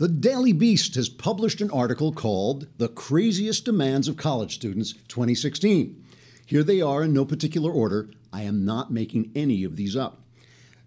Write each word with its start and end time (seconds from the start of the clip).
The 0.00 0.08
Daily 0.08 0.54
Beast 0.54 0.94
has 0.94 1.10
published 1.10 1.60
an 1.60 1.70
article 1.70 2.10
called 2.10 2.68
The 2.78 2.88
Craziest 2.88 3.66
Demands 3.66 4.08
of 4.08 4.16
College 4.16 4.54
Students 4.54 4.94
2016. 5.08 6.02
Here 6.46 6.62
they 6.62 6.80
are 6.80 7.02
in 7.02 7.12
no 7.12 7.26
particular 7.26 7.70
order. 7.70 8.08
I 8.32 8.44
am 8.44 8.64
not 8.64 8.90
making 8.90 9.30
any 9.34 9.62
of 9.62 9.76
these 9.76 9.94
up. 9.94 10.22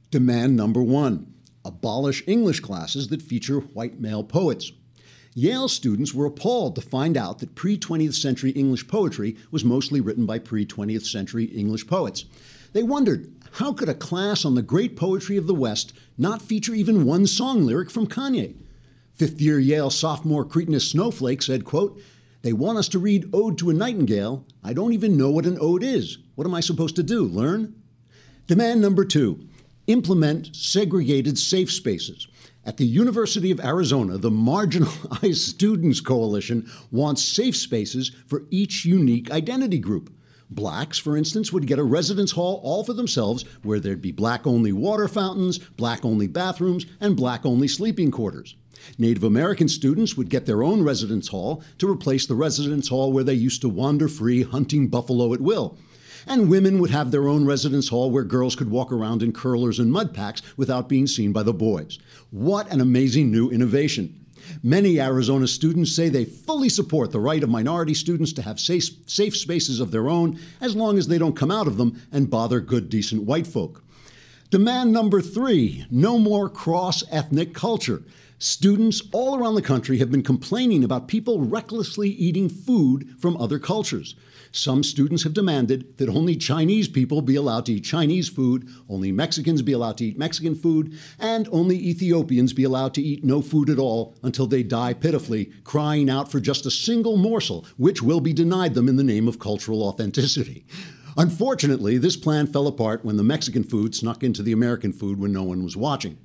Demand 0.10 0.56
number 0.56 0.82
one 0.82 1.32
abolish 1.64 2.24
English 2.26 2.62
classes 2.62 3.10
that 3.10 3.22
feature 3.22 3.60
white 3.60 4.00
male 4.00 4.24
poets. 4.24 4.72
Yale 5.36 5.68
students 5.68 6.16
were 6.16 6.26
appalled 6.26 6.74
to 6.74 6.82
find 6.82 7.16
out 7.16 7.38
that 7.38 7.54
pre 7.54 7.78
20th 7.78 8.16
century 8.16 8.50
English 8.54 8.88
poetry 8.88 9.38
was 9.52 9.64
mostly 9.64 10.02
written 10.02 10.26
by 10.26 10.40
pre 10.40 10.66
20th 10.66 11.06
century 11.06 11.46
English 11.46 11.86
poets. 11.86 12.26
They 12.72 12.82
wondered 12.82 13.32
how 13.58 13.74
could 13.74 13.90
a 13.90 13.94
class 13.94 14.44
on 14.44 14.56
the 14.56 14.64
great 14.64 14.96
poetry 14.96 15.38
of 15.38 15.46
the 15.46 15.54
West 15.54 15.94
not 16.18 16.42
feature 16.42 16.74
even 16.74 17.06
one 17.06 17.28
song 17.28 17.64
lyric 17.64 17.92
from 17.92 18.08
Kanye? 18.08 18.56
Fifth 19.16 19.40
year 19.40 19.60
Yale 19.60 19.92
sophomore 19.92 20.44
cretinous 20.44 20.90
snowflake 20.90 21.44
said, 21.44 21.66
quote, 21.66 22.02
They 22.42 22.52
want 22.52 22.80
us 22.80 22.88
to 22.90 23.00
read 23.00 23.30
Ode 23.32 23.60
to 23.60 23.70
a 23.70 23.74
Nightingale. 23.74 24.44
I 24.64 24.74
don't 24.74 24.94
even 24.94 25.16
know 25.16 25.30
what 25.30 25.46
an 25.46 25.60
ode 25.62 25.84
is. 25.84 26.18
What 26.34 26.48
am 26.48 26.56
I 26.56 26.62
supposed 26.62 26.96
to 26.96 27.04
do? 27.04 27.24
Learn? 27.24 27.76
Demand 28.48 28.82
number 28.82 29.06
two 29.06 29.48
implement 29.86 30.56
segregated 30.56 31.38
safe 31.38 31.72
spaces. 31.72 32.28
At 32.66 32.78
the 32.78 32.86
University 32.86 33.52
of 33.52 33.60
Arizona, 33.60 34.18
the 34.18 34.32
Marginalized 34.32 35.36
Students 35.50 36.00
Coalition 36.00 36.68
wants 36.92 37.24
safe 37.24 37.56
spaces 37.56 38.12
for 38.26 38.46
each 38.50 38.84
unique 38.84 39.30
identity 39.30 39.78
group. 39.78 40.12
Blacks, 40.50 40.98
for 40.98 41.18
instance, 41.18 41.54
would 41.54 41.68
get 41.68 41.80
a 41.80 41.84
residence 41.84 42.32
hall 42.32 42.62
all 42.64 42.84
for 42.84 42.94
themselves 42.94 43.44
where 43.62 43.80
there'd 43.80 44.02
be 44.02 44.12
black 44.12 44.48
only 44.48 44.72
water 44.72 45.08
fountains, 45.08 45.60
black 45.60 46.04
only 46.04 46.28
bathrooms, 46.28 46.86
and 47.00 47.16
black 47.16 47.46
only 47.46 47.68
sleeping 47.68 48.10
quarters. 48.10 48.56
Native 48.98 49.24
American 49.24 49.68
students 49.68 50.16
would 50.18 50.30
get 50.30 50.46
their 50.46 50.64
own 50.64 50.84
residence 50.84 51.28
hall 51.28 51.64
to 51.78 51.90
replace 51.90 52.26
the 52.26 52.36
residence 52.36 52.88
hall 52.88 53.12
where 53.12 53.24
they 53.24 53.34
used 53.34 53.62
to 53.62 53.70
wander 53.70 54.08
free 54.08 54.44
hunting 54.44 54.88
buffalo 54.88 55.34
at 55.34 55.42
will. 55.42 55.78
And 56.26 56.50
women 56.50 56.80
would 56.80 56.92
have 56.92 57.12
their 57.12 57.28
own 57.28 57.46
residence 57.46 57.90
hall 57.90 58.10
where 58.10 58.24
girls 58.24 58.56
could 58.56 58.72
walk 58.72 58.92
around 58.92 59.22
in 59.22 59.34
curlers 59.34 59.80
and 59.80 59.92
mud 59.92 60.14
packs 60.14 60.42
without 60.56 60.88
being 60.88 61.08
seen 61.08 61.34
by 61.34 61.44
the 61.44 61.54
boys. 61.54 62.00
What 62.32 62.72
an 62.72 62.82
amazing 62.82 63.32
new 63.32 63.50
innovation! 63.50 64.24
Many 64.62 65.00
Arizona 65.00 65.48
students 65.48 65.92
say 65.94 66.10
they 66.10 66.26
fully 66.26 66.70
support 66.70 67.12
the 67.12 67.20
right 67.20 67.44
of 67.44 67.50
minority 67.50 67.94
students 67.94 68.34
to 68.34 68.42
have 68.42 68.60
safe, 68.60 68.90
safe 69.06 69.36
spaces 69.38 69.80
of 69.80 69.92
their 69.92 70.10
own 70.10 70.40
as 70.60 70.76
long 70.76 70.98
as 70.98 71.08
they 71.08 71.18
don't 71.18 71.36
come 71.36 71.52
out 71.52 71.68
of 71.68 71.78
them 71.78 72.02
and 72.12 72.30
bother 72.30 72.60
good, 72.60 72.90
decent 72.90 73.24
white 73.24 73.48
folk. 73.48 73.84
Demand 74.50 74.92
number 74.92 75.22
three 75.22 75.86
no 75.90 76.20
more 76.20 76.50
cross 76.50 77.04
ethnic 77.10 77.54
culture. 77.54 78.04
Students 78.44 79.02
all 79.14 79.38
around 79.38 79.56
the 79.56 79.62
country 79.62 80.00
have 80.00 80.12
been 80.12 80.22
complaining 80.22 80.84
about 80.84 81.08
people 81.08 81.40
recklessly 81.40 82.10
eating 82.10 82.50
food 82.50 83.16
from 83.18 83.38
other 83.38 83.58
cultures. 83.58 84.16
Some 84.52 84.84
students 84.84 85.24
have 85.24 85.34
demanded 85.34 85.98
that 85.98 86.10
only 86.10 86.36
Chinese 86.36 86.90
people 86.90 87.22
be 87.22 87.38
allowed 87.38 87.66
to 87.68 87.76
eat 87.76 87.86
Chinese 87.86 88.28
food, 88.28 88.68
only 88.90 89.14
Mexicans 89.14 89.62
be 89.62 89.72
allowed 89.72 89.98
to 90.00 90.08
eat 90.08 90.18
Mexican 90.18 90.56
food, 90.56 91.00
and 91.20 91.48
only 91.54 91.78
Ethiopians 91.78 92.52
be 92.52 92.66
allowed 92.66 92.94
to 92.96 93.02
eat 93.02 93.24
no 93.24 93.42
food 93.42 93.70
at 93.70 93.80
all 93.80 94.14
until 94.24 94.46
they 94.46 94.62
die 94.62 94.94
pitifully, 94.94 95.46
crying 95.64 96.10
out 96.10 96.30
for 96.30 96.42
just 96.42 96.66
a 96.66 96.70
single 96.70 97.16
morsel, 97.16 97.66
which 97.78 98.04
will 98.04 98.20
be 98.20 98.34
denied 98.34 98.74
them 98.74 98.90
in 98.90 98.98
the 98.98 99.06
name 99.06 99.30
of 99.30 99.40
cultural 99.40 99.84
authenticity. 99.84 100.66
Unfortunately, 101.16 101.98
this 101.98 102.18
plan 102.18 102.48
fell 102.48 102.68
apart 102.68 103.06
when 103.06 103.16
the 103.16 103.24
Mexican 103.24 103.64
food 103.64 103.96
snuck 103.96 104.22
into 104.22 104.44
the 104.44 104.52
American 104.52 104.92
food 104.92 105.18
when 105.18 105.32
no 105.32 105.44
one 105.44 105.64
was 105.64 105.78
watching. 105.78 106.18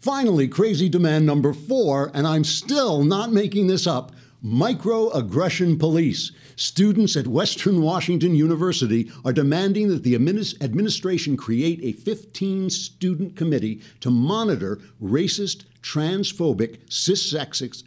Finally, 0.00 0.46
crazy 0.46 0.88
demand 0.88 1.26
number 1.26 1.52
four, 1.52 2.12
and 2.14 2.24
I'm 2.24 2.44
still 2.44 3.02
not 3.02 3.32
making 3.32 3.66
this 3.66 3.84
up 3.84 4.12
microaggression 4.44 5.76
police. 5.76 6.30
Students 6.54 7.16
at 7.16 7.26
Western 7.26 7.82
Washington 7.82 8.36
University 8.36 9.10
are 9.24 9.32
demanding 9.32 9.88
that 9.88 10.04
the 10.04 10.14
administration 10.14 11.36
create 11.36 11.80
a 11.82 11.98
15 11.98 12.70
student 12.70 13.34
committee 13.34 13.80
to 13.98 14.08
monitor 14.08 14.78
racist, 15.02 15.64
transphobic, 15.88 16.78
cis-sexist, 16.90 17.84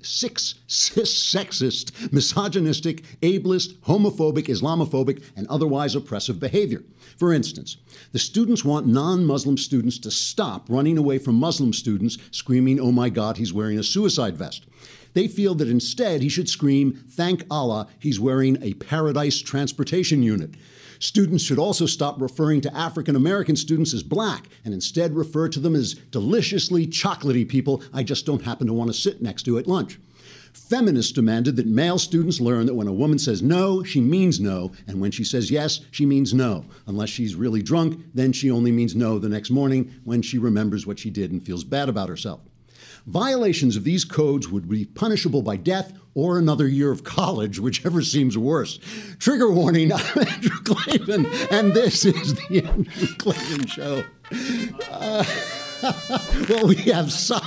cis-sexist, 0.67 2.11
misogynistic, 2.11 3.03
ableist, 3.21 3.75
homophobic, 3.81 4.47
Islamophobic, 4.47 5.23
and 5.35 5.45
otherwise 5.47 5.93
oppressive 5.93 6.39
behavior. 6.39 6.81
For 7.17 7.31
instance, 7.31 7.77
the 8.11 8.17
students 8.17 8.65
want 8.65 8.87
non 8.87 9.23
Muslim 9.23 9.55
students 9.55 9.99
to 9.99 10.09
stop 10.09 10.67
running 10.67 10.97
away 10.97 11.19
from 11.19 11.35
Muslim 11.35 11.73
students 11.73 12.17
screaming, 12.31 12.79
Oh 12.79 12.91
my 12.91 13.09
God, 13.09 13.37
he's 13.37 13.53
wearing 13.53 13.77
a 13.77 13.83
suicide 13.83 14.35
vest. 14.35 14.65
They 15.13 15.27
feel 15.27 15.53
that 15.55 15.67
instead 15.67 16.23
he 16.23 16.29
should 16.29 16.49
scream, 16.49 17.03
Thank 17.07 17.43
Allah, 17.51 17.87
he's 17.99 18.19
wearing 18.19 18.57
a 18.63 18.73
paradise 18.73 19.39
transportation 19.39 20.23
unit. 20.23 20.55
Students 21.01 21.43
should 21.43 21.57
also 21.57 21.87
stop 21.87 22.21
referring 22.21 22.61
to 22.61 22.77
African 22.77 23.15
American 23.15 23.55
students 23.55 23.91
as 23.91 24.03
black 24.03 24.49
and 24.63 24.71
instead 24.71 25.15
refer 25.15 25.49
to 25.49 25.59
them 25.59 25.73
as 25.73 25.95
deliciously 25.95 26.85
chocolatey 26.85 27.49
people 27.49 27.81
I 27.91 28.03
just 28.03 28.23
don't 28.23 28.43
happen 28.43 28.67
to 28.67 28.73
want 28.73 28.91
to 28.91 28.93
sit 28.93 29.19
next 29.19 29.41
to 29.43 29.57
at 29.57 29.65
lunch. 29.65 29.99
Feminists 30.53 31.11
demanded 31.11 31.55
that 31.55 31.65
male 31.65 31.97
students 31.97 32.39
learn 32.39 32.67
that 32.67 32.75
when 32.75 32.87
a 32.87 32.93
woman 32.93 33.17
says 33.17 33.41
no, 33.41 33.81
she 33.81 33.99
means 33.99 34.39
no, 34.39 34.73
and 34.85 35.01
when 35.01 35.09
she 35.09 35.23
says 35.23 35.49
yes, 35.49 35.81
she 35.89 36.05
means 36.05 36.35
no. 36.35 36.65
Unless 36.85 37.09
she's 37.09 37.33
really 37.33 37.63
drunk, 37.63 37.99
then 38.13 38.31
she 38.31 38.51
only 38.51 38.71
means 38.71 38.95
no 38.95 39.17
the 39.17 39.27
next 39.27 39.49
morning 39.49 39.91
when 40.03 40.21
she 40.21 40.37
remembers 40.37 40.85
what 40.85 40.99
she 40.99 41.09
did 41.09 41.31
and 41.31 41.43
feels 41.43 41.63
bad 41.63 41.89
about 41.89 42.09
herself. 42.09 42.41
Violations 43.07 43.75
of 43.75 43.83
these 43.83 44.05
codes 44.05 44.47
would 44.49 44.69
be 44.69 44.85
punishable 44.85 45.41
by 45.41 45.55
death 45.57 45.93
or 46.13 46.37
another 46.37 46.67
year 46.67 46.91
of 46.91 47.03
college, 47.03 47.59
whichever 47.59 48.01
seems 48.01 48.37
worse. 48.37 48.79
Trigger 49.19 49.49
warning, 49.51 49.91
I'm 49.93 49.99
Andrew 50.27 50.57
Klavan, 50.63 51.25
and 51.49 51.73
this 51.73 52.05
is 52.05 52.35
the 52.35 52.63
Andrew 52.63 53.07
Klavan 53.17 53.65
Show. 53.65 54.03
Uh, 54.91 55.23
well, 56.49 56.67
we 56.67 56.75
have. 56.75 57.11
So- 57.11 57.39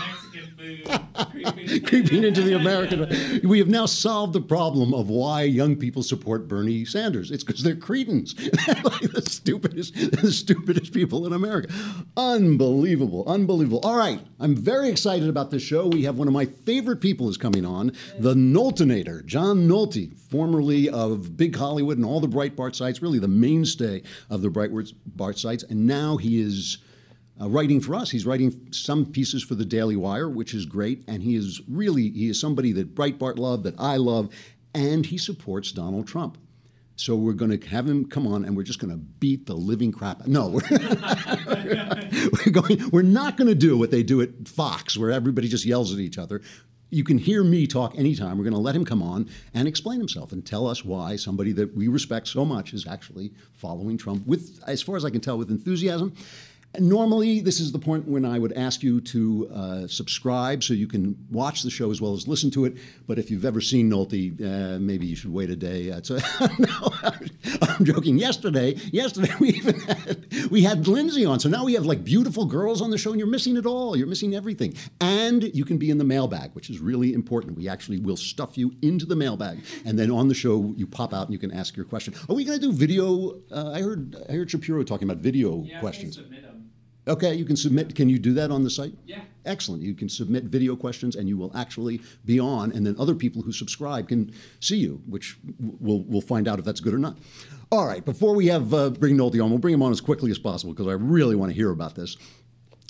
creeping 1.86 2.24
into 2.24 2.42
the 2.42 2.54
American. 2.54 3.08
We 3.48 3.58
have 3.58 3.68
now 3.68 3.86
solved 3.86 4.32
the 4.32 4.40
problem 4.40 4.94
of 4.94 5.08
why 5.08 5.42
young 5.42 5.76
people 5.76 6.02
support 6.02 6.48
Bernie 6.48 6.84
Sanders. 6.84 7.30
It's 7.30 7.44
because 7.44 7.62
they're 7.62 7.76
cretins, 7.76 8.34
like 8.84 9.12
the 9.12 9.22
stupidest, 9.26 9.94
the 9.94 10.32
stupidest 10.32 10.92
people 10.92 11.26
in 11.26 11.32
America. 11.32 11.72
Unbelievable, 12.16 13.24
unbelievable. 13.26 13.80
All 13.84 13.96
right, 13.96 14.20
I'm 14.40 14.56
very 14.56 14.88
excited 14.88 15.28
about 15.28 15.50
this 15.50 15.62
show. 15.62 15.88
We 15.88 16.04
have 16.04 16.16
one 16.16 16.28
of 16.28 16.34
my 16.34 16.46
favorite 16.46 17.00
people 17.00 17.28
is 17.28 17.36
coming 17.36 17.64
on, 17.64 17.92
the 18.18 18.34
Noltenator, 18.34 19.24
John 19.26 19.68
Nolte, 19.68 20.16
formerly 20.16 20.88
of 20.88 21.36
Big 21.36 21.54
Hollywood 21.54 21.96
and 21.96 22.06
all 22.06 22.20
the 22.20 22.28
Breitbart 22.28 22.74
sites, 22.74 23.02
really 23.02 23.18
the 23.18 23.28
mainstay 23.28 24.02
of 24.30 24.42
the 24.42 24.48
Breitbart 24.48 25.38
sites, 25.38 25.64
and 25.64 25.86
now 25.86 26.16
he 26.16 26.40
is 26.40 26.78
uh, 27.40 27.48
writing 27.48 27.80
for 27.80 27.94
us. 27.94 28.10
He's 28.10 28.26
writing 28.26 28.68
some 28.70 29.06
pieces 29.06 29.42
for 29.42 29.54
the 29.54 29.64
Daily 29.64 29.96
Wire, 29.96 30.28
which 30.28 30.54
is 30.54 30.66
great, 30.66 31.04
and 31.08 31.22
he 31.22 31.34
is 31.34 31.60
really 31.68 32.10
he 32.10 32.28
is 32.28 32.40
somebody 32.40 32.72
that 32.72 32.94
Breitbart 32.94 33.38
love, 33.38 33.62
that 33.64 33.74
I 33.78 33.96
love, 33.96 34.30
and 34.74 35.04
he 35.04 35.18
supports 35.18 35.72
Donald 35.72 36.06
Trump. 36.06 36.38
So 36.96 37.16
we're 37.16 37.32
going 37.32 37.58
to 37.58 37.68
have 37.68 37.88
him 37.88 38.08
come 38.08 38.26
on, 38.26 38.44
and 38.44 38.56
we're 38.56 38.62
just 38.62 38.78
going 38.78 38.92
to 38.92 38.96
beat 38.96 39.46
the 39.46 39.54
living 39.54 39.90
crap. 39.90 40.26
No, 40.28 40.48
we're, 40.48 40.60
we're 42.46 42.52
going. 42.52 42.88
We're 42.90 43.02
not 43.02 43.36
going 43.36 43.48
to 43.48 43.54
do 43.54 43.76
what 43.76 43.90
they 43.90 44.04
do 44.04 44.22
at 44.22 44.46
Fox, 44.46 44.96
where 44.96 45.10
everybody 45.10 45.48
just 45.48 45.64
yells 45.64 45.92
at 45.92 45.98
each 45.98 46.18
other. 46.18 46.40
You 46.90 47.02
can 47.02 47.18
hear 47.18 47.42
me 47.42 47.66
talk 47.66 47.98
anytime. 47.98 48.38
We're 48.38 48.44
going 48.44 48.54
to 48.54 48.60
let 48.60 48.76
him 48.76 48.84
come 48.84 49.02
on 49.02 49.28
and 49.52 49.66
explain 49.66 49.98
himself 49.98 50.30
and 50.30 50.46
tell 50.46 50.68
us 50.68 50.84
why 50.84 51.16
somebody 51.16 51.50
that 51.52 51.74
we 51.74 51.88
respect 51.88 52.28
so 52.28 52.44
much 52.44 52.72
is 52.72 52.86
actually 52.86 53.32
following 53.54 53.98
Trump 53.98 54.24
with, 54.28 54.62
as 54.68 54.80
far 54.80 54.94
as 54.94 55.04
I 55.04 55.10
can 55.10 55.20
tell, 55.20 55.36
with 55.36 55.50
enthusiasm 55.50 56.14
Normally, 56.78 57.40
this 57.40 57.60
is 57.60 57.70
the 57.70 57.78
point 57.78 58.08
when 58.08 58.24
I 58.24 58.38
would 58.38 58.52
ask 58.54 58.82
you 58.82 59.00
to 59.00 59.48
uh, 59.54 59.86
subscribe 59.86 60.64
so 60.64 60.74
you 60.74 60.88
can 60.88 61.16
watch 61.30 61.62
the 61.62 61.70
show 61.70 61.90
as 61.90 62.00
well 62.00 62.14
as 62.14 62.26
listen 62.26 62.50
to 62.52 62.64
it. 62.64 62.76
But 63.06 63.18
if 63.18 63.30
you've 63.30 63.44
ever 63.44 63.60
seen 63.60 63.90
Nolte, 63.90 64.40
uh, 64.40 64.78
maybe 64.80 65.06
you 65.06 65.14
should 65.14 65.32
wait 65.32 65.50
a 65.50 65.56
day. 65.56 65.92
Uh, 65.92 66.00
so, 66.02 66.18
no, 66.58 66.92
I'm 67.62 67.84
joking. 67.84 68.18
Yesterday, 68.18 68.74
yesterday 68.92 69.32
we 69.40 69.50
even 69.50 69.78
had, 69.80 70.26
we 70.50 70.62
had 70.62 70.88
Lindsay 70.88 71.24
on, 71.24 71.38
so 71.38 71.48
now 71.48 71.64
we 71.64 71.74
have 71.74 71.86
like 71.86 72.02
beautiful 72.02 72.44
girls 72.44 72.82
on 72.82 72.90
the 72.90 72.98
show, 72.98 73.10
and 73.10 73.20
you're 73.20 73.28
missing 73.28 73.56
it 73.56 73.66
all. 73.66 73.96
You're 73.96 74.08
missing 74.08 74.34
everything, 74.34 74.74
and 75.00 75.44
you 75.54 75.64
can 75.64 75.78
be 75.78 75.90
in 75.90 75.98
the 75.98 76.04
mailbag, 76.04 76.54
which 76.54 76.70
is 76.70 76.80
really 76.80 77.14
important. 77.14 77.56
We 77.56 77.68
actually 77.68 78.00
will 78.00 78.16
stuff 78.16 78.58
you 78.58 78.74
into 78.82 79.06
the 79.06 79.16
mailbag, 79.16 79.60
and 79.84 79.98
then 79.98 80.10
on 80.10 80.28
the 80.28 80.34
show 80.34 80.74
you 80.76 80.86
pop 80.86 81.14
out 81.14 81.26
and 81.26 81.32
you 81.32 81.38
can 81.38 81.52
ask 81.52 81.76
your 81.76 81.86
question. 81.86 82.14
Are 82.28 82.34
we 82.34 82.44
going 82.44 82.58
to 82.58 82.66
do 82.66 82.72
video? 82.72 83.40
Uh, 83.50 83.72
I 83.72 83.80
heard 83.80 84.16
I 84.28 84.32
heard 84.32 84.50
Shapiro 84.50 84.82
talking 84.82 85.08
about 85.08 85.22
video 85.22 85.62
yeah, 85.62 85.78
questions. 85.80 86.18
Okay, 87.06 87.34
you 87.34 87.44
can 87.44 87.56
submit. 87.56 87.94
Can 87.94 88.08
you 88.08 88.18
do 88.18 88.32
that 88.34 88.50
on 88.50 88.64
the 88.64 88.70
site? 88.70 88.94
Yeah. 89.06 89.20
Excellent. 89.44 89.82
You 89.82 89.94
can 89.94 90.08
submit 90.08 90.44
video 90.44 90.74
questions, 90.74 91.16
and 91.16 91.28
you 91.28 91.36
will 91.36 91.54
actually 91.54 92.00
be 92.24 92.40
on, 92.40 92.72
and 92.72 92.86
then 92.86 92.96
other 92.98 93.14
people 93.14 93.42
who 93.42 93.52
subscribe 93.52 94.08
can 94.08 94.32
see 94.60 94.76
you, 94.78 95.02
which 95.06 95.36
we'll 95.80 96.00
we'll 96.04 96.22
find 96.22 96.48
out 96.48 96.58
if 96.58 96.64
that's 96.64 96.80
good 96.80 96.94
or 96.94 96.98
not. 96.98 97.18
All 97.70 97.86
right. 97.86 98.04
Before 98.04 98.34
we 98.34 98.46
have 98.46 98.72
uh, 98.72 98.90
bring 98.90 99.16
Nolte 99.16 99.42
on, 99.42 99.50
we'll 99.50 99.58
bring 99.58 99.74
him 99.74 99.82
on 99.82 99.92
as 99.92 100.00
quickly 100.00 100.30
as 100.30 100.38
possible 100.38 100.72
because 100.72 100.86
I 100.86 100.92
really 100.92 101.36
want 101.36 101.50
to 101.50 101.56
hear 101.56 101.70
about 101.70 101.94
this. 101.94 102.16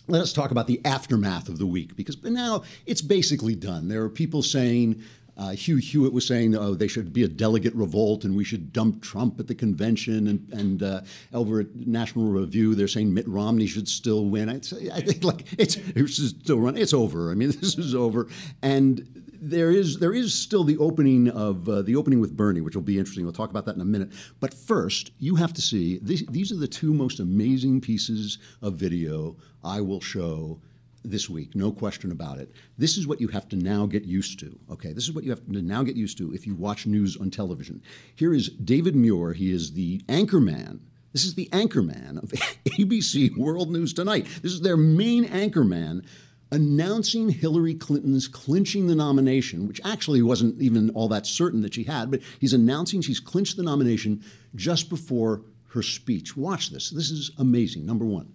let 0.06 0.20
us 0.20 0.32
talk 0.32 0.50
about 0.50 0.66
the 0.66 0.80
aftermath 0.84 1.48
of 1.48 1.58
the 1.58 1.66
week 1.66 1.96
because 1.96 2.22
now 2.22 2.62
it's 2.86 3.02
basically 3.02 3.54
done. 3.54 3.88
There 3.88 4.02
are 4.02 4.08
people 4.10 4.42
saying, 4.42 5.02
uh, 5.36 5.50
Hugh 5.50 5.76
Hewitt 5.76 6.12
was 6.12 6.26
saying, 6.26 6.54
oh, 6.54 6.74
they 6.74 6.88
should 6.88 7.12
be 7.12 7.24
a 7.24 7.28
delegate 7.28 7.74
revolt 7.74 8.24
and 8.24 8.36
we 8.36 8.44
should 8.44 8.72
dump 8.72 9.02
Trump 9.02 9.40
at 9.40 9.46
the 9.46 9.54
convention. 9.54 10.28
And, 10.28 10.52
and 10.52 10.82
uh, 10.82 11.00
over 11.32 11.60
at 11.60 11.74
National 11.74 12.26
Review, 12.26 12.74
they're 12.74 12.88
saying 12.88 13.12
Mitt 13.12 13.28
Romney 13.28 13.66
should 13.66 13.88
still 13.88 14.26
win. 14.26 14.48
I, 14.48 14.54
I 14.92 15.00
think 15.00 15.24
like 15.24 15.46
it's, 15.58 15.76
it's 15.76 16.16
still 16.16 16.60
run. 16.60 16.76
It's 16.76 16.94
over. 16.94 17.30
I 17.30 17.34
mean, 17.34 17.50
this 17.60 17.76
is 17.78 17.94
over. 17.94 18.28
And 18.62 19.24
there 19.44 19.70
is 19.70 19.98
there 19.98 20.14
is 20.14 20.32
still 20.32 20.64
the 20.64 20.78
opening 20.78 21.28
of 21.28 21.68
uh, 21.68 21.82
the 21.82 21.96
opening 21.96 22.18
with 22.18 22.36
Bernie, 22.36 22.62
which 22.62 22.74
will 22.74 22.82
be 22.82 22.98
interesting. 22.98 23.24
We'll 23.24 23.34
talk 23.34 23.50
about 23.50 23.66
that 23.66 23.74
in 23.74 23.80
a 23.80 23.84
minute. 23.84 24.10
But 24.40 24.54
first, 24.54 25.10
you 25.18 25.34
have 25.36 25.52
to 25.52 25.62
see 25.62 25.98
these, 26.02 26.24
these 26.26 26.50
are 26.50 26.56
the 26.56 26.66
two 26.68 26.94
most 26.94 27.20
amazing 27.20 27.80
pieces 27.80 28.38
of 28.62 28.74
video 28.74 29.36
I 29.62 29.80
will 29.80 30.00
show 30.00 30.60
this 31.04 31.28
week, 31.28 31.54
no 31.54 31.70
question 31.70 32.10
about 32.10 32.38
it. 32.38 32.50
This 32.78 32.96
is 32.96 33.06
what 33.06 33.20
you 33.20 33.28
have 33.28 33.48
to 33.50 33.56
now 33.56 33.86
get 33.86 34.04
used 34.04 34.40
to. 34.40 34.58
Okay, 34.70 34.92
this 34.92 35.04
is 35.04 35.12
what 35.12 35.24
you 35.24 35.30
have 35.30 35.44
to 35.46 35.62
now 35.62 35.82
get 35.82 35.96
used 35.96 36.18
to 36.18 36.32
if 36.32 36.46
you 36.46 36.54
watch 36.54 36.86
news 36.86 37.16
on 37.16 37.30
television. 37.30 37.82
Here 38.14 38.34
is 38.34 38.48
David 38.48 38.96
Muir. 38.96 39.34
He 39.34 39.52
is 39.52 39.72
the 39.72 40.00
anchor 40.08 40.40
man. 40.40 40.80
This 41.12 41.24
is 41.24 41.34
the 41.34 41.48
anchor 41.52 41.82
man 41.82 42.18
of 42.22 42.30
ABC 42.78 43.36
World 43.36 43.70
News 43.70 43.92
Tonight. 43.92 44.26
This 44.42 44.52
is 44.52 44.62
their 44.62 44.76
main 44.76 45.26
anchor 45.26 45.64
man 45.64 46.02
announcing 46.50 47.28
Hillary 47.28 47.74
Clinton's 47.74 48.28
clinching 48.28 48.86
the 48.86 48.94
nomination, 48.94 49.66
which 49.66 49.80
actually 49.84 50.22
wasn't 50.22 50.60
even 50.60 50.90
all 50.90 51.08
that 51.08 51.26
certain 51.26 51.60
that 51.62 51.74
she 51.74 51.84
had, 51.84 52.10
but 52.10 52.20
he's 52.38 52.52
announcing 52.52 53.00
she's 53.00 53.20
clinched 53.20 53.56
the 53.56 53.62
nomination 53.62 54.22
just 54.54 54.88
before 54.88 55.42
her 55.70 55.82
speech. 55.82 56.36
Watch 56.36 56.70
this. 56.70 56.90
This 56.90 57.10
is 57.10 57.32
amazing. 57.38 57.84
Number 57.84 58.04
one. 58.04 58.32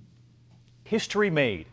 History 0.84 1.30
made. 1.30 1.68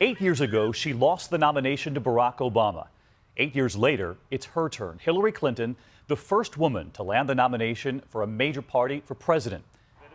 Eight 0.00 0.20
years 0.20 0.40
ago, 0.40 0.72
she 0.72 0.92
lost 0.92 1.30
the 1.30 1.38
nomination 1.38 1.94
to 1.94 2.00
Barack 2.00 2.38
Obama. 2.38 2.88
Eight 3.36 3.54
years 3.54 3.76
later, 3.76 4.16
it's 4.28 4.46
her 4.46 4.68
turn. 4.68 4.98
Hillary 5.00 5.30
Clinton, 5.30 5.76
the 6.08 6.16
first 6.16 6.58
woman 6.58 6.90
to 6.92 7.04
land 7.04 7.28
the 7.28 7.34
nomination 7.36 8.02
for 8.08 8.22
a 8.22 8.26
major 8.26 8.60
party 8.60 9.02
for 9.06 9.14
president. 9.14 9.62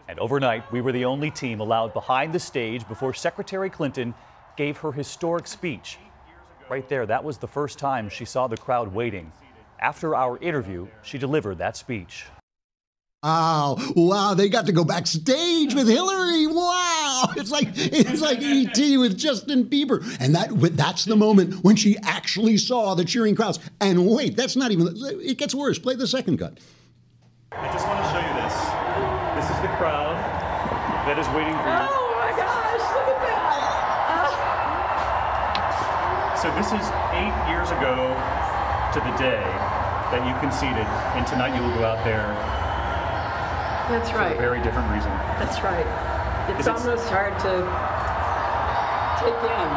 And 0.10 0.20
overnight, 0.20 0.70
we 0.74 0.82
were 0.82 0.92
the 0.92 1.06
only 1.06 1.32
team 1.32 1.62
allowed 1.62 1.94
behind 1.94 2.34
the 2.34 2.40
stage 2.40 2.86
before 2.90 3.14
Secretary 3.14 3.70
Clinton 3.70 4.14
gave 4.58 4.76
her 4.80 4.92
historic 4.92 5.48
speech. 5.48 5.98
Right 6.70 6.88
there, 6.90 7.06
that 7.06 7.24
was 7.24 7.38
the 7.38 7.48
first 7.48 7.80
time 7.80 8.10
she 8.10 8.26
saw 8.26 8.48
the 8.48 8.58
crowd 8.58 8.94
waiting. 8.94 9.32
After 9.80 10.14
our 10.14 10.38
interview, 10.40 10.90
she 11.04 11.18
delivered 11.18 11.60
that 11.60 11.78
speech. 11.78 12.26
Wow, 13.24 13.78
wow, 13.96 14.34
they 14.34 14.50
got 14.50 14.66
to 14.66 14.74
go 14.74 14.84
backstage 14.84 15.74
with 15.74 15.88
Hillary. 15.88 16.48
Wow. 16.48 17.09
It's 17.38 17.52
like 17.52 17.70
it's 17.76 18.22
like 18.22 18.40
ET 18.42 18.98
with 18.98 19.18
Justin 19.18 19.66
Bieber. 19.66 20.04
And 20.20 20.36
that 20.36 20.50
that's 20.76 21.06
the 21.06 21.16
moment 21.16 21.64
when 21.64 21.76
she 21.76 21.98
actually 22.04 22.58
saw 22.58 22.96
the 22.96 23.06
cheering 23.06 23.36
crowds. 23.36 23.60
And 23.80 24.08
wait, 24.08 24.36
that's 24.36 24.56
not 24.56 24.72
even 24.72 24.94
it 24.96 25.38
gets 25.38 25.54
worse. 25.56 25.80
Play 25.80 25.96
the 25.96 26.08
second 26.08 26.38
cut. 26.38 26.58
I 27.52 27.72
just 27.74 27.88
want 27.88 28.04
to 28.04 28.10
show 28.12 28.20
you 28.20 28.34
this. 28.42 28.54
This 29.36 29.50
is 29.56 29.62
the 29.62 29.72
crowd 29.78 30.16
that 31.08 31.18
is 31.18 31.28
waiting 31.34 31.56
for 31.58 31.70
you. 31.70 31.88
Oh 31.90 32.14
my 32.20 32.32
gosh, 32.38 32.84
look 32.94 33.08
at 33.10 33.20
that. 33.26 33.50
So 36.38 36.48
this 36.56 36.72
is 36.72 36.86
8 37.16 37.52
years 37.52 37.72
ago 37.72 38.16
to 38.94 39.00
the 39.00 39.14
day 39.18 39.44
that 40.12 40.26
you 40.26 40.34
conceded 40.40 40.88
and 41.14 41.26
tonight 41.28 41.56
you 41.56 41.62
will 41.62 41.76
go 41.76 41.86
out 41.86 42.04
there 42.04 42.34
that's 43.90 44.14
right. 44.14 44.38
For 44.38 44.44
a 44.44 44.48
very 44.54 44.62
different 44.62 44.92
reason. 44.94 45.10
That's 45.42 45.64
right. 45.64 46.09
It's 46.58 46.68
almost 46.68 47.08
hard 47.10 47.38
to 47.46 47.54
take 49.22 49.40
in. 49.44 49.70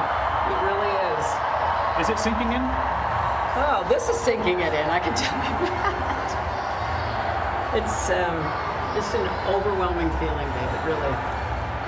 It 0.53 0.59
really 0.65 0.93
is. 1.13 1.25
Is 2.01 2.09
it 2.09 2.19
sinking 2.19 2.53
in? 2.53 2.63
Oh, 3.55 3.85
this 3.89 4.09
is 4.09 4.17
sinking 4.17 4.61
it 4.61 4.73
in. 4.73 4.89
I 4.89 4.99
can 4.99 5.15
tell 5.15 5.37
you 5.37 5.67
that. 5.69 6.33
It's 7.77 8.11
um, 8.11 8.41
it's 8.97 9.15
an 9.15 9.27
overwhelming 9.55 10.11
feeling, 10.19 10.49
David. 10.49 10.81
Really. 10.87 11.43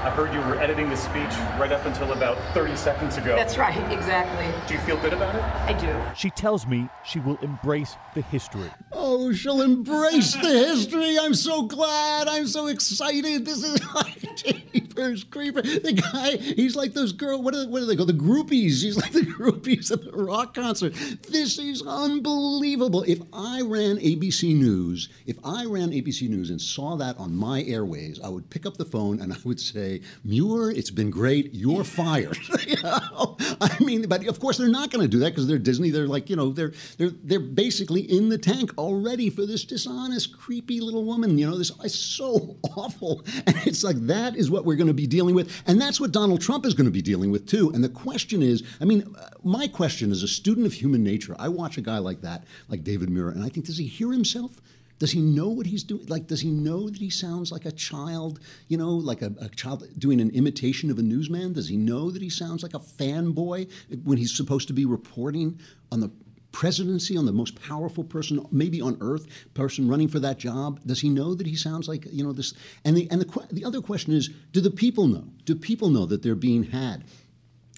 I 0.04 0.10
heard 0.10 0.34
you 0.34 0.40
were 0.40 0.60
editing 0.60 0.90
the 0.90 0.96
speech 0.98 1.32
right 1.58 1.72
up 1.72 1.86
until 1.86 2.12
about 2.12 2.36
30 2.52 2.76
seconds 2.76 3.16
ago. 3.16 3.34
That's 3.36 3.56
right, 3.56 3.90
exactly. 3.90 4.46
Do 4.68 4.74
you 4.74 4.80
feel 4.80 4.98
good 4.98 5.14
about 5.14 5.34
it? 5.34 5.42
I 5.42 5.72
do. 5.72 5.98
She 6.14 6.28
tells 6.28 6.66
me 6.66 6.90
she 7.06 7.20
will 7.20 7.38
embrace 7.38 7.96
the 8.14 8.20
history. 8.20 8.70
Oh, 8.92 9.32
she'll 9.32 9.62
embrace 9.62 10.34
the 10.34 10.46
history. 10.46 11.18
I'm 11.18 11.32
so 11.32 11.62
glad. 11.62 12.28
I'm 12.28 12.46
so 12.46 12.66
excited. 12.66 13.46
This 13.46 13.64
is 13.64 13.80
like 14.42 14.82
Jeepers 14.94 15.24
Creeper. 15.24 15.62
The 15.62 15.92
guy, 15.92 16.36
he's 16.36 16.76
like 16.76 16.94
those 16.94 17.12
girl. 17.12 17.42
What 17.42 17.54
are, 17.54 17.66
what 17.66 17.80
do 17.80 17.86
they 17.86 17.96
call 17.96 18.06
the 18.06 18.12
groupies? 18.12 18.82
He's 18.82 18.96
like 18.96 19.12
the 19.12 19.20
groupies 19.38 19.90
at 19.90 20.04
the 20.04 20.12
rock 20.12 20.54
concert. 20.54 20.94
This 21.28 21.58
is 21.58 21.82
unbelievable. 21.84 23.02
If 23.02 23.20
I 23.32 23.62
ran 23.62 23.96
ABC 23.96 24.54
News, 24.54 25.08
if 25.26 25.36
I 25.44 25.64
ran 25.64 25.90
ABC 25.90 26.28
News 26.28 26.50
and 26.50 26.60
saw 26.60 26.96
that 26.96 27.18
on 27.18 27.34
my 27.34 27.62
airways, 27.64 28.20
I 28.22 28.28
would 28.28 28.48
pick 28.50 28.66
up 28.66 28.76
the 28.76 28.84
phone 28.84 29.20
and 29.20 29.32
I 29.32 29.36
would 29.44 29.60
say, 29.60 30.00
Muir, 30.22 30.70
it's 30.70 30.90
been 30.90 31.10
great. 31.10 31.52
You're 31.52 31.84
fired. 31.84 32.38
you 32.66 32.80
know? 32.82 33.36
I 33.60 33.76
mean, 33.82 34.06
but 34.08 34.26
of 34.26 34.38
course 34.38 34.58
they're 34.58 34.68
not 34.68 34.90
going 34.90 35.02
to 35.02 35.08
do 35.08 35.18
that 35.20 35.30
because 35.30 35.48
they're 35.48 35.58
Disney. 35.58 35.90
They're 35.90 36.06
like, 36.06 36.30
you 36.30 36.36
know, 36.36 36.50
they're 36.50 36.72
they're 36.98 37.12
they're 37.24 37.40
basically 37.40 38.02
in 38.02 38.28
the 38.28 38.38
tank 38.38 38.70
already 38.78 39.28
for 39.30 39.44
this 39.44 39.64
dishonest, 39.64 40.38
creepy 40.38 40.80
little 40.80 41.04
woman. 41.04 41.36
You 41.36 41.50
know, 41.50 41.58
this 41.58 41.72
is 41.82 41.94
so 41.98 42.56
awful, 42.76 43.24
and 43.46 43.56
it's 43.66 43.82
like 43.82 43.96
that 44.06 44.36
is 44.36 44.50
what 44.50 44.64
we're 44.64 44.76
going 44.76 44.83
to 44.88 44.94
be 44.94 45.06
dealing 45.06 45.34
with, 45.34 45.50
and 45.66 45.80
that's 45.80 46.00
what 46.00 46.12
Donald 46.12 46.40
Trump 46.40 46.66
is 46.66 46.74
going 46.74 46.86
to 46.86 46.90
be 46.90 47.02
dealing 47.02 47.30
with 47.30 47.46
too. 47.46 47.70
And 47.74 47.82
the 47.82 47.88
question 47.88 48.42
is, 48.42 48.62
I 48.80 48.84
mean, 48.84 49.14
uh, 49.18 49.30
my 49.42 49.68
question 49.68 50.10
as 50.10 50.22
a 50.22 50.28
student 50.28 50.66
of 50.66 50.72
human 50.72 51.02
nature, 51.02 51.36
I 51.38 51.48
watch 51.48 51.78
a 51.78 51.82
guy 51.82 51.98
like 51.98 52.20
that, 52.22 52.44
like 52.68 52.84
David 52.84 53.10
Muir, 53.10 53.30
and 53.30 53.44
I 53.44 53.48
think, 53.48 53.66
does 53.66 53.78
he 53.78 53.86
hear 53.86 54.12
himself? 54.12 54.60
Does 54.98 55.10
he 55.10 55.20
know 55.20 55.48
what 55.48 55.66
he's 55.66 55.82
doing? 55.82 56.06
Like, 56.06 56.28
does 56.28 56.40
he 56.40 56.50
know 56.50 56.88
that 56.88 57.00
he 57.00 57.10
sounds 57.10 57.50
like 57.50 57.66
a 57.66 57.72
child, 57.72 58.40
you 58.68 58.76
know, 58.78 58.90
like 58.90 59.22
a, 59.22 59.32
a, 59.40 59.48
child 59.48 59.86
doing 59.98 60.20
an 60.20 60.30
imitation 60.30 60.90
of 60.90 60.98
a 60.98 61.02
newsman? 61.02 61.52
Does 61.52 61.68
he 61.68 61.76
know 61.76 62.10
that 62.10 62.22
he 62.22 62.30
sounds 62.30 62.62
like 62.62 62.74
a 62.74 62.78
fanboy 62.78 63.70
when 64.04 64.18
he's 64.18 64.34
supposed 64.34 64.68
to 64.68 64.72
be 64.72 64.84
reporting 64.84 65.58
on 65.90 66.00
the 66.00 66.10
presidency, 66.54 67.16
on 67.16 67.26
the 67.26 67.32
most 67.32 67.60
powerful 67.60 68.04
person, 68.04 68.46
maybe 68.52 68.80
on 68.80 68.96
earth, 69.00 69.26
person 69.54 69.88
running 69.88 70.08
for 70.08 70.20
that 70.20 70.38
job? 70.38 70.80
Does 70.86 71.00
he 71.00 71.10
know 71.10 71.34
that 71.34 71.46
he 71.46 71.56
sounds 71.56 71.88
like, 71.88 72.06
you 72.10 72.22
know, 72.22 72.32
this? 72.32 72.54
And 72.84 72.96
the, 72.96 73.10
and 73.10 73.20
the, 73.20 73.46
the 73.52 73.64
other 73.64 73.82
question 73.82 74.14
is 74.14 74.30
do 74.52 74.60
the 74.60 74.70
people 74.70 75.08
know? 75.08 75.24
Do 75.44 75.56
people 75.56 75.90
know 75.90 76.06
that 76.06 76.22
they're 76.22 76.36
being 76.36 76.62
had? 76.62 77.02